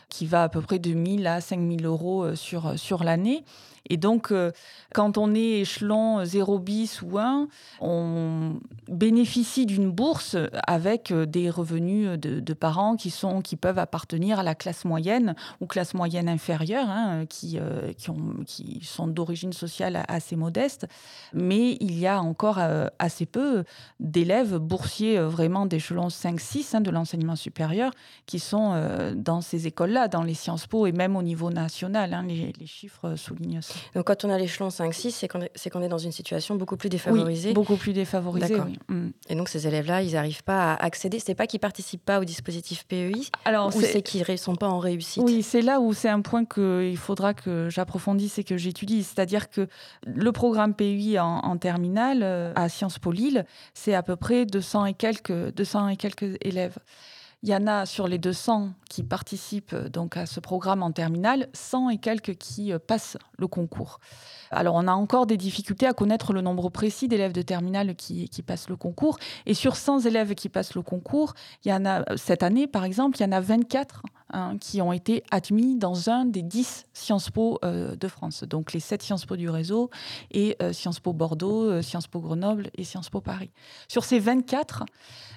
qui 0.08 0.28
va 0.28 0.44
à 0.44 0.50
peu 0.50 0.62
près 0.62 0.80
de 0.80 0.94
1000 0.94 1.28
à 1.28 1.42
5000 1.42 1.86
euros 1.86 2.36
sur, 2.36 2.80
sur 2.80 3.04
l'année. 3.04 3.44
Et 3.90 3.98
donc, 3.98 4.32
euh, 4.32 4.52
quand 4.94 5.18
on 5.18 5.34
est 5.36 5.62
échelon 5.62 6.24
0 6.26 6.60
bis 6.60 7.02
ou 7.02 7.18
1, 7.18 7.48
on 7.82 8.60
bénéficie 8.88 9.66
d'une 9.66 9.92
bourse 9.92 10.36
avec 10.66 11.12
euh, 11.12 11.26
des 11.26 11.50
revenus 11.50 12.20
de, 12.20 12.54
parents 12.54 12.96
qui, 12.96 13.10
sont, 13.10 13.42
qui 13.42 13.56
peuvent 13.56 13.80
appartenir 13.80 14.40
à 14.40 14.44
la 14.44 14.56
classe 14.56 14.86
moyenne 14.86 15.36
ou 15.62 15.68
classe 15.68 15.94
moyenne 15.94 16.30
inférieure, 16.30 16.88
hein, 16.90 17.26
qui, 17.28 17.60
euh, 17.60 17.94
qui, 17.94 18.10
ont, 18.10 18.44
qui, 18.46 18.80
sont 18.84 19.08
d'origine 19.08 19.54
sociale 19.54 20.04
assez 20.08 20.36
modeste. 20.36 20.88
Mais 21.34 21.78
il 21.80 22.00
y 22.00 22.08
a 22.08 22.22
encore 22.22 22.60
assez 23.00 23.26
peu 23.26 23.64
d'élèves 24.00 24.58
boursiers 24.58 25.20
vraiment 25.20 25.66
d'échelon 25.66 26.08
5-6 26.08 26.76
hein, 26.76 26.82
de 26.82 26.92
l'enseignement 26.92 27.36
supérieur 27.36 27.92
qui 28.26 28.40
sont 28.40 29.14
dans 29.16 29.42
ces 29.42 29.68
écoles-là, 29.68 30.08
dans 30.08 30.24
les 30.24 30.34
Sciences 30.34 30.68
Po 30.68 30.86
et 30.88 30.92
même 30.92 31.16
au 31.16 31.22
niveau 31.22 31.50
national. 31.50 32.14
Hein, 32.14 32.24
les, 32.24 32.54
chiffres 32.66 33.16
soulignent 33.16 33.62
ça. 33.62 33.75
Donc 33.94 34.06
quand 34.08 34.26
on 34.26 34.30
a 34.30 34.38
l'échelon 34.38 34.70
5-6, 34.70 35.12
c'est 35.12 35.28
qu'on 35.28 35.42
est, 35.42 35.86
est, 35.86 35.90
dans 35.90 35.98
une 35.98 36.12
situation 36.12 36.56
beaucoup 36.56 36.78
plus 36.78 36.90
défavorisée. 36.90 37.50
Oui, 37.50 37.54
beaucoup 37.54 37.76
plus 37.76 37.94
défavorisée. 37.94 38.56
Oui. 38.56 38.80
Mm. 38.90 39.10
Et 39.30 39.36
donc 39.36 39.50
ces 39.50 39.68
élèves-là, 39.68 40.02
ils 40.02 40.14
n'arrivent 40.14 40.44
pas 40.44 40.74
à 40.74 40.84
accéder. 40.84 41.20
C'est 41.20 41.36
pas 41.36 41.48
qu'ils 41.48 41.60
participent 41.60 42.06
pas 42.06 42.20
au 42.20 42.26
dispositif 42.26 42.86
PEI, 42.86 43.12
Alors, 43.46 43.76
ou 43.76 43.82
c'est 43.82 44.02
qu'ils 44.02 44.26
ne 44.28 44.36
sont 44.36 44.56
pas 44.56 44.68
en 44.68 44.80
réussite. 44.80 45.24
Oui, 45.24 45.44
c'est 45.44 45.62
là 45.62 45.80
où 45.80 45.94
c'est 45.94 46.10
un 46.10 46.22
point 46.22 46.46
qu'il 46.46 46.98
faudra 46.98 47.34
que 47.34 47.70
j'approfondisse 47.70 48.38
et 48.40 48.44
que 48.44 48.58
j'étudie. 48.58 49.04
C'est-à-dire 49.04 49.50
que 49.50 49.68
le 50.06 50.32
programme 50.32 50.74
PEI 50.74 51.20
en, 51.20 51.58
terminale 51.58 52.22
euh, 52.24 52.52
à 52.56 52.70
Sciences 52.70 53.00
Po 53.00 53.12
Lille, 53.12 53.46
c'est 53.74 53.94
à 53.94 54.04
peu 54.04 54.16
près 54.16 54.46
200 54.46 54.86
et 54.86 54.94
quelques, 54.94 55.54
200 55.54 55.90
et 55.90 55.98
quelques 55.98 56.38
élèves. 56.42 56.78
Il 57.46 57.50
y 57.50 57.56
en 57.56 57.68
a 57.68 57.86
sur 57.86 58.08
les 58.08 58.18
200 58.18 58.72
qui 58.90 59.04
participent 59.04 59.74
euh, 59.74 59.88
donc 59.88 60.18
à 60.18 60.26
ce 60.26 60.40
programme 60.40 60.82
en 60.82 60.92
terminale, 60.92 61.48
100 61.54 61.92
et 61.92 61.98
quelques 62.00 62.34
qui 62.34 62.74
euh, 62.74 62.80
passent 62.80 63.20
le 63.38 63.46
concours. 63.46 64.00
Alors, 64.50 64.74
on 64.74 64.88
a 64.88 64.94
encore 64.94 65.28
des 65.28 65.38
difficultés 65.38 65.86
à 65.86 65.94
connaître 65.94 66.34
le 66.34 66.42
nombre 66.42 66.70
précis 66.70 67.08
d'élèves 67.08 67.34
de 67.34 67.44
terminale 67.44 67.96
qui, 67.96 68.30
qui, 68.30 68.42
passent 68.42 68.68
le 68.68 68.78
concours. 68.78 69.20
Et 69.46 69.54
sur 69.54 69.76
100 69.76 70.08
élèves 70.08 70.34
qui 70.34 70.50
passent 70.50 70.74
le 70.74 70.82
concours, 70.82 71.36
il 71.64 71.70
y 71.70 71.74
en 71.74 71.86
a, 71.86 72.18
cette 72.18 72.42
année, 72.42 72.66
par 72.66 72.84
exemple, 72.84 73.16
il 73.20 73.22
y 73.22 73.26
en 73.28 73.32
a 73.32 73.42
24 73.42 74.02
hein, 74.36 74.58
qui 74.60 74.82
ont 74.82 74.94
été 74.94 75.24
admis 75.32 75.78
dans 75.78 76.10
un 76.10 76.26
des 76.26 76.44
10 76.44 76.86
Sciences 76.94 77.30
Po 77.30 77.60
euh, 77.64 77.96
de 77.96 78.08
France. 78.08 78.44
Donc, 78.44 78.74
les 78.74 78.80
7 78.80 79.02
Sciences 79.02 79.26
Po 79.26 79.36
du 79.36 79.50
réseau 79.50 79.90
et 80.32 80.58
Sciences 80.72 81.00
Po 81.00 81.14
Bordeaux, 81.14 81.82
Sciences 81.82 82.08
Po 82.08 82.20
Grenoble 82.20 82.70
et 82.76 82.84
Sciences 82.84 83.10
Po 83.10 83.22
Paris. 83.22 83.52
Sur 83.88 84.04
ces 84.04 84.20
24, 84.20 84.86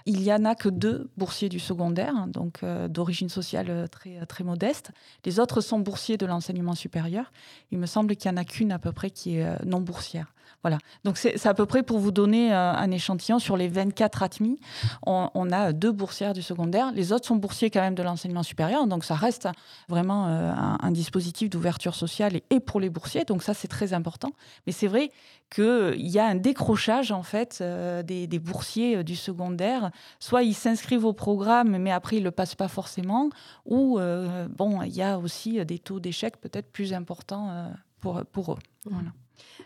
il 0.08 0.20
n'y 0.20 0.32
en 0.32 0.46
a 0.46 0.54
que 0.54 0.70
deux 0.70 1.10
boursiers 1.18 1.50
du 1.50 1.58
secondaire, 1.58 2.14
hein, 2.16 2.28
donc 2.28 2.62
euh, 2.62 2.88
d'origine 2.88 3.28
sociale 3.28 3.66
euh, 3.68 3.86
très, 3.86 4.24
très 4.24 4.42
modeste. 4.42 4.90
Les 5.26 5.38
autres 5.38 5.60
sont 5.60 5.80
boursiers 5.80 6.16
de 6.16 6.24
l'enseignement 6.24 6.74
supérieur. 6.74 7.30
Il 7.72 7.78
me 7.78 7.84
semble 7.84 8.16
qu'il 8.16 8.30
n'y 8.30 8.38
en 8.38 8.40
a 8.40 8.44
qu'une 8.44 8.72
à 8.72 8.78
peu 8.78 8.92
près 8.92 9.10
qui 9.10 9.36
est 9.36 9.44
euh, 9.44 9.56
non 9.66 9.82
boursière. 9.82 10.32
Voilà. 10.62 10.78
Donc 11.04 11.16
c'est 11.16 11.46
à 11.46 11.54
peu 11.54 11.66
près 11.66 11.82
pour 11.82 11.98
vous 11.98 12.10
donner 12.10 12.52
un 12.52 12.90
échantillon 12.90 13.38
sur 13.38 13.56
les 13.56 13.68
24 13.68 14.22
admis. 14.22 14.58
On, 15.06 15.52
a 15.52 15.72
deux 15.72 15.92
boursières 15.92 16.32
du 16.32 16.42
secondaire. 16.42 16.92
Les 16.92 17.12
autres 17.12 17.26
sont 17.26 17.36
boursiers 17.36 17.70
quand 17.70 17.80
même 17.80 17.94
de 17.94 18.02
l'enseignement 18.02 18.42
supérieur. 18.42 18.86
Donc 18.86 19.04
ça 19.04 19.14
reste 19.14 19.48
vraiment 19.88 20.26
un, 20.26 20.90
dispositif 20.90 21.48
d'ouverture 21.48 21.94
sociale 21.94 22.40
et, 22.50 22.60
pour 22.60 22.80
les 22.80 22.90
boursiers. 22.90 23.24
Donc 23.24 23.42
ça 23.42 23.54
c'est 23.54 23.68
très 23.68 23.92
important. 23.92 24.30
Mais 24.66 24.72
c'est 24.72 24.88
vrai 24.88 25.10
qu'il 25.50 26.08
y 26.08 26.18
a 26.18 26.26
un 26.26 26.34
décrochage 26.34 27.12
en 27.12 27.22
fait 27.22 27.62
des, 28.04 28.26
des, 28.26 28.38
boursiers 28.38 29.04
du 29.04 29.16
secondaire 29.16 29.90
soit 30.18 30.42
ils 30.42 30.54
s'inscrivent 30.54 31.04
au 31.04 31.12
programme, 31.12 31.76
mais 31.78 31.90
après 31.90 32.16
ils 32.16 32.22
le 32.22 32.30
passent 32.30 32.54
pas 32.54 32.68
forcément, 32.68 33.30
ou 33.64 33.98
euh, 33.98 34.48
bon, 34.48 34.82
il 34.82 34.94
y 34.94 35.02
a 35.02 35.18
aussi 35.18 35.64
des 35.64 35.78
taux 35.78 36.00
d'échec 36.00 36.40
peut-être 36.40 36.70
plus 36.72 36.92
importants 36.92 37.48
euh, 37.50 37.68
pour, 38.00 38.24
pour 38.32 38.52
eux. 38.52 38.58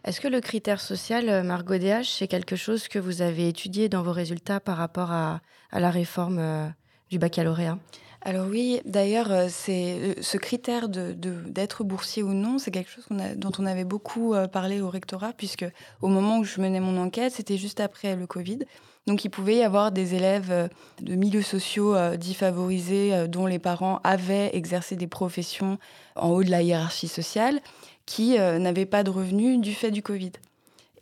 Est-ce 0.05 0.21
que 0.21 0.29
le 0.29 0.41
critère 0.41 0.81
social, 0.81 1.29
euh, 1.29 1.43
Margot 1.43 1.79
DH, 1.79 2.05
c'est 2.19 2.29
quelque 2.29 2.57
chose 2.57 2.89
que 2.89 2.99
vous 2.99 3.23
avez 3.23 3.49
étudié 3.49 3.89
dans 3.89 4.03
vos 4.03 4.13
résultats 4.13 4.61
par 4.61 4.77
rapport 4.77 5.13
à, 5.13 5.41
la 5.73 5.91
réforme 5.91 6.73
du 7.11 7.19
baccalauréat? 7.19 7.79
Alors 8.21 8.47
oui, 8.47 8.81
d'ailleurs, 8.85 9.49
c'est 9.49 10.17
ce 10.21 10.37
critère 10.37 10.89
de, 10.89 11.13
d'être 11.13 11.83
boursier 11.83 12.23
ou 12.23 12.35
non, 12.35 12.59
c'est 12.59 12.71
quelque 12.71 12.91
chose 12.91 13.07
dont 13.37 13.53
on 13.59 13.65
avait 13.65 13.85
beaucoup 13.85 14.35
parlé 14.53 14.83
au 14.83 14.91
rectorat, 14.91 15.33
puisque 15.33 15.65
au 16.03 16.09
moment 16.09 16.39
où 16.39 16.45
je 16.45 16.61
menais 16.61 16.79
mon 16.79 17.01
enquête, 17.01 17.33
c'était 17.33 17.57
juste 17.57 17.81
après 17.81 18.15
le 18.17 18.27
Covid. 18.27 18.59
Donc 19.07 19.25
il 19.25 19.31
pouvait 19.31 19.57
y 19.57 19.63
avoir 19.63 19.91
des 19.91 20.15
élèves 20.15 20.51
euh, 20.51 20.69
de 21.01 21.17
milieux 21.17 21.43
sociaux 21.43 21.95
euh, 21.95 22.17
dits 22.17 22.35
favorisés 22.35 23.13
euh, 23.13 23.27
dont 23.27 23.47
les 23.47 23.59
parents 23.59 24.01
avaient 24.05 24.55
exercé 24.55 24.95
des 24.95 25.09
professions 25.09 25.79
en 26.15 26.29
haut 26.29 26.45
de 26.45 26.51
la 26.51 26.63
hiérarchie 26.63 27.09
sociale 27.09 27.61
qui 28.07 28.37
n'avaient 28.39 28.87
pas 28.87 29.05
de 29.05 29.11
revenus 29.11 29.61
du 29.61 29.75
fait 29.75 29.91
du 29.91 30.03
Covid. 30.03 30.33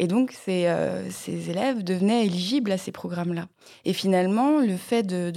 Et 0.00 0.06
donc, 0.06 0.32
ces, 0.32 0.64
élèves 1.50 1.84
devenaient 1.84 2.24
éligibles 2.24 2.72
à 2.72 2.78
ces 2.78 2.90
programmes-là. 2.90 3.48
Et 3.84 3.92
finalement, 3.92 4.58
le 4.60 4.78
fait 4.78 5.02
de, 5.02 5.30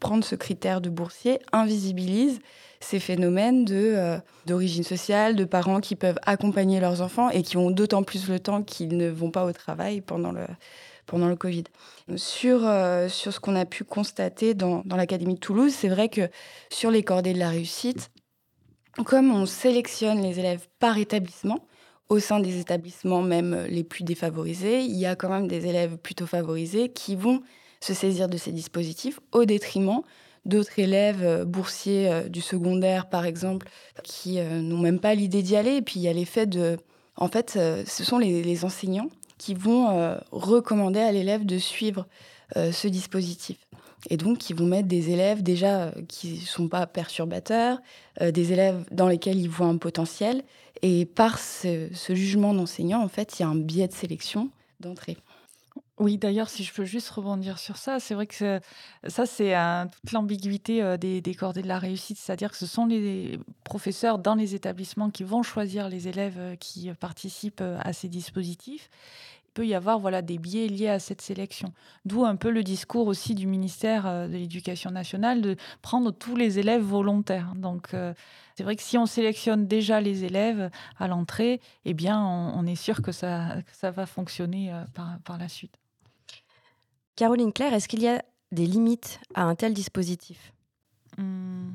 prendre 0.00 0.24
ce 0.24 0.34
critère 0.34 0.80
de 0.80 0.90
boursier 0.90 1.38
invisibilise 1.52 2.40
ces 2.80 2.98
phénomènes 2.98 3.64
d'origine 4.46 4.82
sociale, 4.82 5.36
de 5.36 5.44
parents 5.44 5.80
qui 5.80 5.94
peuvent 5.94 6.18
accompagner 6.26 6.80
leurs 6.80 7.02
enfants 7.02 7.30
et 7.30 7.42
qui 7.42 7.56
ont 7.56 7.70
d'autant 7.70 8.02
plus 8.02 8.28
le 8.28 8.40
temps 8.40 8.64
qu'ils 8.64 8.96
ne 8.96 9.08
vont 9.08 9.30
pas 9.30 9.44
au 9.44 9.52
travail 9.52 10.00
pendant 10.00 10.32
le, 10.32 10.46
pendant 11.06 11.28
le 11.28 11.36
Covid. 11.36 11.64
Sur, 12.16 12.66
euh, 12.66 13.08
sur 13.08 13.32
ce 13.32 13.38
qu'on 13.38 13.54
a 13.54 13.64
pu 13.64 13.84
constater 13.84 14.54
dans, 14.54 14.82
dans 14.84 14.96
l'Académie 14.96 15.34
de 15.34 15.40
Toulouse, 15.40 15.72
c'est 15.72 15.88
vrai 15.88 16.08
que 16.08 16.28
sur 16.68 16.90
les 16.90 17.04
cordées 17.04 17.32
de 17.32 17.38
la 17.38 17.48
réussite, 17.48 18.10
comme 19.04 19.34
on 19.34 19.46
sélectionne 19.46 20.22
les 20.22 20.38
élèves 20.38 20.66
par 20.78 20.98
établissement, 20.98 21.66
au 22.08 22.18
sein 22.18 22.38
des 22.38 22.60
établissements 22.60 23.22
même 23.22 23.64
les 23.68 23.82
plus 23.82 24.04
défavorisés, 24.04 24.80
il 24.82 24.96
y 24.96 25.06
a 25.06 25.16
quand 25.16 25.30
même 25.30 25.48
des 25.48 25.66
élèves 25.66 25.96
plutôt 25.96 26.26
favorisés 26.26 26.90
qui 26.90 27.16
vont 27.16 27.40
se 27.80 27.94
saisir 27.94 28.28
de 28.28 28.36
ces 28.36 28.52
dispositifs 28.52 29.20
au 29.32 29.44
détriment 29.44 30.02
d'autres 30.44 30.78
élèves 30.78 31.24
euh, 31.24 31.44
boursiers 31.46 32.12
euh, 32.12 32.28
du 32.28 32.42
secondaire, 32.42 33.08
par 33.08 33.24
exemple, 33.24 33.66
qui 34.02 34.38
n'ont 34.40 34.78
même 34.78 35.00
pas 35.00 35.14
l'idée 35.14 35.42
d'y 35.42 35.56
aller. 35.56 35.76
Et 35.76 35.82
puis 35.82 36.00
il 36.00 36.02
y 36.02 36.08
a 36.08 36.12
l'effet 36.12 36.46
de... 36.46 36.76
En 37.16 37.28
fait, 37.28 37.52
ce 37.52 38.04
sont 38.04 38.18
les, 38.18 38.42
les 38.42 38.64
enseignants 38.64 39.08
qui 39.38 39.54
vont 39.54 39.90
euh, 39.90 40.16
recommander 40.30 41.00
à 41.00 41.12
l'élève 41.12 41.44
de 41.44 41.58
suivre 41.58 42.06
euh, 42.56 42.72
ce 42.72 42.88
dispositif. 42.88 43.63
Et 44.10 44.16
donc, 44.16 44.50
ils 44.50 44.56
vont 44.56 44.66
mettre 44.66 44.88
des 44.88 45.10
élèves 45.10 45.42
déjà 45.42 45.84
euh, 45.84 45.92
qui 46.08 46.34
ne 46.34 46.46
sont 46.46 46.68
pas 46.68 46.86
perturbateurs, 46.86 47.80
des 48.20 48.52
élèves 48.52 48.84
dans 48.92 49.08
lesquels 49.08 49.38
ils 49.38 49.48
voient 49.48 49.66
un 49.66 49.76
potentiel. 49.76 50.42
Et 50.82 51.04
par 51.04 51.38
ce, 51.38 51.88
jugement 52.10 52.54
d'enseignant, 52.54 53.02
en 53.02 53.08
fait, 53.08 53.38
il 53.38 53.42
y 53.42 53.44
a 53.44 53.48
un 53.48 53.56
biais 53.56 53.88
de 53.88 53.92
sélection 53.92 54.50
d'entrée. 54.78 55.16
Oui, 55.98 56.18
d'ailleurs, 56.18 56.48
si 56.48 56.62
je 56.62 56.72
peux 56.72 56.84
juste 56.84 57.08
rebondir 57.10 57.58
sur 57.58 57.76
ça, 57.76 57.98
c'est 57.98 58.14
vrai 58.14 58.26
que 58.26 58.60
ça, 59.06 59.26
c'est 59.26 59.54
toute 59.90 60.12
l'ambiguïté 60.12 60.96
des, 60.98 61.20
des, 61.20 61.34
cordées 61.34 61.62
de 61.62 61.68
la 61.68 61.78
réussite, 61.78 62.18
c'est-à-dire 62.18 62.50
que 62.50 62.56
ce 62.56 62.66
sont 62.66 62.86
les 62.86 63.38
professeurs 63.64 64.18
dans 64.18 64.34
les 64.34 64.54
établissements 64.54 65.10
qui 65.10 65.24
vont 65.24 65.42
choisir 65.42 65.88
les 65.88 66.06
élèves 66.08 66.56
qui 66.58 66.90
participent 66.94 67.62
à 67.80 67.92
ces 67.92 68.08
dispositifs 68.08 68.90
peut 69.54 69.66
y 69.66 69.74
avoir 69.74 69.98
voilà, 70.00 70.20
des 70.20 70.38
biais 70.38 70.66
liés 70.66 70.88
à 70.88 70.98
cette 70.98 71.22
sélection. 71.22 71.72
D'où 72.04 72.24
un 72.24 72.36
peu 72.36 72.50
le 72.50 72.62
discours 72.62 73.06
aussi 73.06 73.34
du 73.34 73.46
ministère 73.46 74.06
euh, 74.06 74.26
de 74.26 74.32
l'Éducation 74.32 74.90
nationale 74.90 75.40
de 75.40 75.56
prendre 75.80 76.10
tous 76.10 76.36
les 76.36 76.58
élèves 76.58 76.82
volontaires. 76.82 77.54
Donc, 77.54 77.94
euh, 77.94 78.12
c'est 78.56 78.64
vrai 78.64 78.76
que 78.76 78.82
si 78.82 78.98
on 78.98 79.06
sélectionne 79.06 79.66
déjà 79.66 80.00
les 80.00 80.24
élèves 80.24 80.70
à 80.98 81.08
l'entrée, 81.08 81.60
eh 81.84 81.94
bien, 81.94 82.20
on, 82.20 82.66
est 82.66 82.74
sûr 82.74 83.00
que 83.00 83.12
ça, 83.12 83.56
ça 83.72 83.90
va 83.90 84.06
fonctionner 84.06 84.72
euh, 84.72 84.84
par, 84.92 85.18
par 85.24 85.38
la 85.38 85.48
suite. 85.48 85.78
Caroline 87.16 87.52
Claire, 87.52 87.72
est-ce 87.72 87.88
qu'il 87.88 88.02
y 88.02 88.08
a 88.08 88.22
des 88.50 88.66
limites 88.66 89.20
à 89.34 89.44
un 89.44 89.54
tel 89.54 89.72
dispositif? 89.72 90.52
Mmh. 91.16 91.70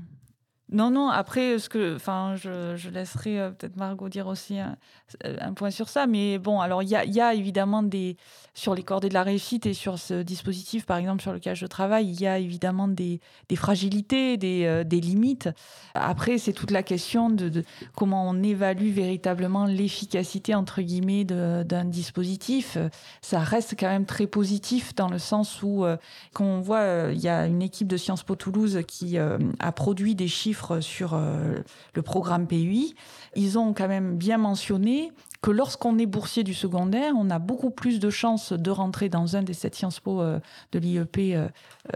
Non, 0.71 0.91
non, 0.91 1.09
après, 1.09 1.57
ce 1.57 1.67
que, 1.67 1.97
je, 1.97 2.89
laisserai 2.89 3.39
euh, 3.39 3.49
peut-être 3.49 3.75
Margot 3.75 4.07
dire 4.07 4.27
aussi 4.27 4.59
un, 4.59 5.53
point 5.55 5.71
sur 5.71 5.89
ça. 5.89 6.05
Mais 6.05 6.37
bon, 6.37 6.59
alors, 6.61 6.83
il 6.83 6.89
y 6.89 6.95
a, 6.95 7.05
y 7.05 7.19
a, 7.19 7.33
évidemment 7.33 7.81
des. 7.81 8.17
Sur 8.53 8.75
les 8.75 8.83
cordées 8.83 9.07
de 9.07 9.13
la 9.13 9.23
réussite 9.23 9.65
et 9.65 9.73
sur 9.73 9.97
ce 9.97 10.21
dispositif, 10.21 10.85
par 10.85 10.97
exemple, 10.97 11.21
sur 11.21 11.31
lequel 11.31 11.55
je 11.55 11.65
travaille, 11.65 12.09
il 12.09 12.19
y 12.19 12.27
a 12.27 12.39
évidemment 12.39 12.89
des, 12.89 13.21
fragilités, 13.55 14.35
des, 14.35 14.65
euh, 14.65 14.83
des, 14.83 14.99
limites. 14.99 15.49
Après, 15.93 16.37
c'est 16.37 16.51
toute 16.51 16.71
la 16.71 16.83
question 16.83 17.29
de, 17.29 17.47
de, 17.47 17.63
comment 17.95 18.27
on 18.27 18.43
évalue 18.43 18.91
véritablement 18.91 19.65
l'efficacité, 19.65 20.55
entre 20.55 20.81
guillemets, 20.81 21.23
d'un 21.23 21.85
dispositif. 21.85 22.77
Ça 23.21 23.39
reste 23.39 23.75
quand 23.79 23.87
même 23.87 24.05
très 24.05 24.27
positif 24.27 24.93
dans 24.93 25.07
le 25.07 25.19
sens 25.19 25.63
où, 25.63 25.85
euh, 25.85 25.95
quand 26.33 26.43
on 26.43 26.59
voit, 26.59 27.11
il 27.13 27.19
y 27.19 27.29
a 27.29 27.45
une 27.45 27.61
équipe 27.61 27.87
de 27.87 27.97
Sciences 27.97 28.23
Po 28.23 28.35
Toulouse 28.35 28.81
qui 28.87 29.17
a 29.17 29.71
produit 29.71 30.15
des 30.15 30.27
chiffres 30.27 30.58
sur 30.81 31.13
euh, 31.13 31.57
le 31.93 32.01
programme 32.01 32.47
PUI, 32.47 32.95
ils 33.35 33.57
ont 33.57 33.73
quand 33.73 33.87
même 33.87 34.17
bien 34.17 34.37
mentionné 34.37 35.11
que 35.41 35.51
lorsqu'on 35.51 35.97
est 35.97 36.05
boursier 36.05 36.43
du 36.43 36.53
secondaire, 36.53 37.13
on 37.17 37.29
a 37.29 37.39
beaucoup 37.39 37.69
plus 37.69 37.99
de 37.99 38.09
chances 38.09 38.51
de 38.51 38.71
rentrer 38.71 39.07
dans 39.07 39.37
un 39.37 39.41
des 39.41 39.53
sept 39.53 39.73
Sciences 39.73 40.01
Po 40.01 40.21
euh, 40.21 40.39
de 40.73 40.79
l'IEP, 40.79 41.17
euh, 41.17 41.47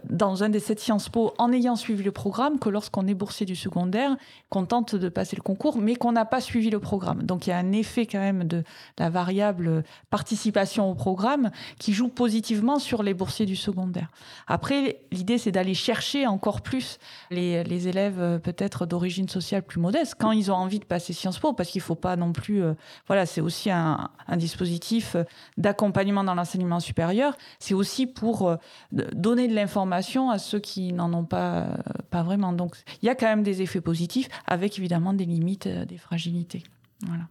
dans 0.10 0.43
un 0.43 0.49
des 0.49 0.62
sept 0.62 0.79
Sciences 0.79 1.10
Po 1.10 1.34
en 1.38 1.51
ayant 1.51 1.75
suivi 1.75 2.03
le 2.03 2.13
programme 2.13 2.58
que 2.58 2.69
lorsqu'on 2.69 3.06
est 3.06 3.13
boursier 3.13 3.45
du 3.45 3.58
secondaire, 3.58 4.15
qu'on 4.49 4.65
tente 4.65 4.95
de 4.95 5.10
passer 5.10 5.36
le 5.36 5.41
concours, 5.41 5.77
mais 5.77 5.95
qu'on 5.95 6.13
n'a 6.13 6.23
pas 6.23 6.39
suivi 6.39 6.69
le 6.69 6.79
programme. 6.79 7.23
Donc 7.23 7.45
il 7.45 7.49
y 7.49 7.53
a 7.53 7.58
un 7.58 7.73
effet 7.73 8.06
quand 8.06 8.19
même 8.19 8.45
de 8.45 8.63
la 8.97 9.10
variable 9.10 9.84
participation 10.10 10.89
au 10.89 10.95
programme 10.95 11.51
qui 11.79 11.91
joue 11.91 12.08
positivement 12.08 12.79
sur 12.79 13.03
les 13.03 13.13
boursiers 13.13 13.45
du 13.45 13.58
secondaire. 13.58 14.10
Après, 14.47 15.01
l'idée 15.12 15.38
c'est 15.38 15.51
d'aller 15.51 15.73
chercher 15.73 16.27
encore 16.27 16.62
plus 16.62 16.97
les, 17.29 17.88
élèves 17.89 18.21
euh, 18.21 18.39
peut-être 18.39 18.86
d'origine 18.86 19.27
sociale 19.27 19.63
plus 19.63 19.82
modeste 19.82 20.15
quand 20.17 20.32
ils 20.32 20.49
ont 20.49 20.56
envie 20.56 20.79
de 20.79 20.86
passer 20.86 21.12
Sciences 21.12 21.39
Po, 21.39 21.51
parce 21.51 21.69
qu'il 21.69 21.79
ne 21.79 21.84
faut 21.84 21.95
pas 21.95 22.15
non 22.15 22.32
plus, 22.32 22.63
voilà, 23.08 23.25
c'est 23.34 23.41
aussi 23.41 23.69
un, 23.69 24.10
dispositif 24.38 25.15
d'accompagnement 25.58 26.24
dans 26.24 26.36
l'enseignement 26.36 26.80
supérieur. 26.80 27.36
C'est 27.60 27.74
aussi 27.74 28.08
pour 28.08 28.48
euh, 28.48 28.58
donner 28.91 29.48
de 29.48 29.56
l'information 29.56 30.30
à 30.30 30.39
ceux 30.39 30.60
qui 30.60 30.93
n'en 30.93 31.13
ont 31.13 31.26
pas, 31.26 31.62
euh, 31.62 31.76
pas 32.10 32.24
vraiment. 32.24 32.54
Donc, 32.54 32.76
il 33.02 33.06
y 33.06 33.10
a 33.10 33.15
quand 33.15 33.28
même 33.28 33.43
des 33.43 33.62
effets 33.62 33.82
positifs, 33.82 34.30
avec 34.48 34.78
évidemment 34.78 35.13
des 35.13 35.26
limites, 35.26 35.67
euh, 35.67 35.86
des 35.86 35.98
fragilités. 35.98 36.63
Voilà. 37.06 37.24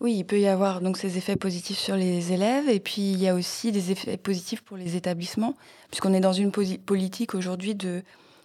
Oui, 0.00 0.14
il 0.16 0.24
peut 0.24 0.40
y 0.40 0.46
avoir 0.46 0.80
donc 0.80 0.96
ces 0.96 1.18
effets 1.18 1.36
positifs 1.36 1.78
sur 1.78 1.94
les 1.94 2.32
élèves 2.32 2.70
et 2.70 2.80
puis 2.80 3.12
il 3.12 3.20
y 3.20 3.28
a 3.28 3.34
aussi 3.34 3.70
des 3.70 3.90
effets 3.90 4.16
positifs 4.16 4.62
pour 4.62 4.78
les 4.78 4.96
établissements 4.96 5.54
puisqu'on 5.90 6.14
est 6.14 6.20
dans 6.20 6.32
une 6.32 6.50
politique 6.50 7.34
aujourd'hui 7.34 7.74
de 7.74 8.02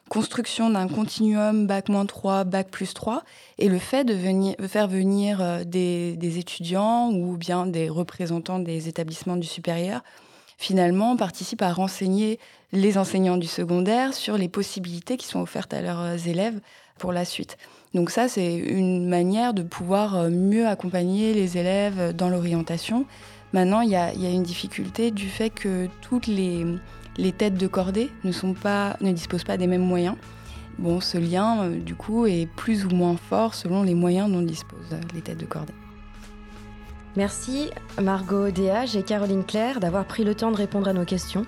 construction 0.10 0.70
d'un 0.70 0.88
continuum 0.88 1.66
bac 1.66 1.86
3, 2.08 2.44
bac 2.44 2.70
plus 2.70 2.94
3, 2.94 3.24
et 3.58 3.70
le 3.70 3.80
fait 3.80 4.04
de 4.04 4.14
venir, 4.14 4.56
faire 4.68 4.88
venir 4.88 5.42
euh, 5.42 5.64
des, 5.64 6.38
étudiants 6.38 7.12
ou 7.12 7.38
bien 7.38 7.66
des 7.66 7.90
représentants 7.90 8.60
des 8.60 8.88
établissements 8.88 9.38
du 9.38 9.48
supérieur, 9.48 10.02
finalement, 10.58 11.18
participe 11.18 11.62
à 11.62 11.74
renseigner 11.74 12.40
les 12.72 12.98
enseignants 12.98 13.38
du 13.38 13.48
secondaire 13.48 14.14
sur 14.14 14.38
les 14.38 14.48
possibilités 14.48 15.18
qui 15.18 15.28
sont 15.28 15.42
offertes 15.42 15.74
à 15.74 15.82
leurs 15.82 16.02
euh, 16.02 16.18
élèves 16.18 16.60
pour 16.98 17.12
la 17.12 17.26
suite. 17.26 17.58
Donc 17.94 18.10
ça, 18.12 18.28
c'est 18.28 18.56
une 18.56 19.08
manière 19.08 19.54
de 19.54 19.64
pouvoir 19.64 20.16
euh, 20.16 20.30
mieux 20.30 20.68
accompagner 20.68 21.34
les 21.34 21.58
élèves 21.58 22.14
dans 22.14 22.30
l'orientation. 22.30 23.06
Maintenant, 23.54 23.82
il 23.82 23.90
y 23.90 23.96
a, 23.96 24.12
une 24.12 24.44
difficulté 24.44 25.12
du 25.12 25.30
fait 25.30 25.50
que 25.50 25.88
toutes 26.02 26.28
les 26.28 26.66
les 27.18 27.32
têtes 27.32 27.58
de 27.58 27.68
cordée 27.68 28.12
ne, 28.24 29.12
disposent 29.12 29.44
pas 29.44 29.58
des 29.58 29.68
mêmes 29.68 29.86
moyens. 29.86 30.16
Bon, 30.78 31.00
ce 31.00 31.18
lien, 31.18 31.64
euh, 31.64 31.80
du 31.80 31.96
coup, 31.96 32.26
est 32.26 32.48
plus 32.56 32.86
ou 32.86 32.90
moins 32.90 33.16
fort 33.16 33.54
selon 33.54 33.84
les 33.84 33.96
moyens 33.96 34.32
dont 34.32 34.42
disposent 34.42 34.98
les 35.14 35.22
têtes 35.22 35.38
de 35.38 35.46
cordée. 35.46 35.74
Merci 37.16 37.70
Margot 38.02 38.50
Déage 38.50 38.98
et 38.98 39.04
Caroline 39.04 39.46
Claire 39.46 39.80
d'avoir 39.80 40.04
pris 40.04 40.26
le 40.26 40.36
temps 40.36 40.52
de 40.52 40.58
répondre 40.58 40.90
à 40.90 40.94
nos 40.94 41.06
questions. 41.06 41.46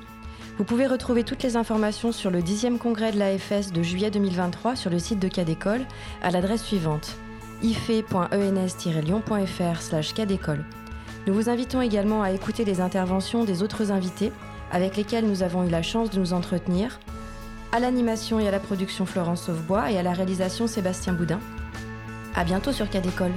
Vous 0.58 0.63
pouvez 0.63 0.88
retrouver 0.88 1.23
toutes 1.23 1.43
les 1.43 1.58
informations 1.58 2.13
sur 2.13 2.32
le 2.32 2.41
10e 2.41 2.77
congrès 2.77 3.12
de 3.12 3.19
l'AFS 3.19 3.73
de 3.73 3.84
juillet 3.84 4.10
2023 4.10 4.77
sur 4.77 4.89
le 4.89 4.97
site 4.97 5.19
de 5.19 5.27
Cadécole 5.27 5.82
à 6.23 6.32
l'adresse 6.32 6.63
suivante 6.63 7.17
ife.ens-lyon.fr 7.62 9.82
slash 9.82 10.13
Nous 11.25 11.34
vous 11.34 11.49
invitons 11.49 11.82
également 11.82 12.21
à 12.21 12.32
écouter 12.32 12.65
les 12.65 12.82
interventions 12.82 13.43
des 13.43 13.63
autres 13.63 13.91
invités 13.91 14.32
avec 14.71 14.97
lesquels 14.97 15.27
nous 15.27 15.43
avons 15.43 15.65
eu 15.65 15.69
la 15.69 15.82
chance 15.82 16.10
de 16.10 16.19
nous 16.19 16.34
entretenir, 16.34 16.99
à 17.71 17.80
l'animation 17.80 18.39
et 18.39 18.47
à 18.47 18.51
la 18.51 18.60
production 18.60 19.06
Florence 19.06 19.43
Sauvebois 19.43 19.91
et 19.91 19.97
à 19.97 20.03
la 20.03 20.13
réalisation 20.13 20.67
Sébastien 20.67 21.13
Boudin. 21.13 21.39
À 22.36 22.43
bientôt 22.43 22.71
sur 22.71 22.89
Cadécole. 22.89 23.34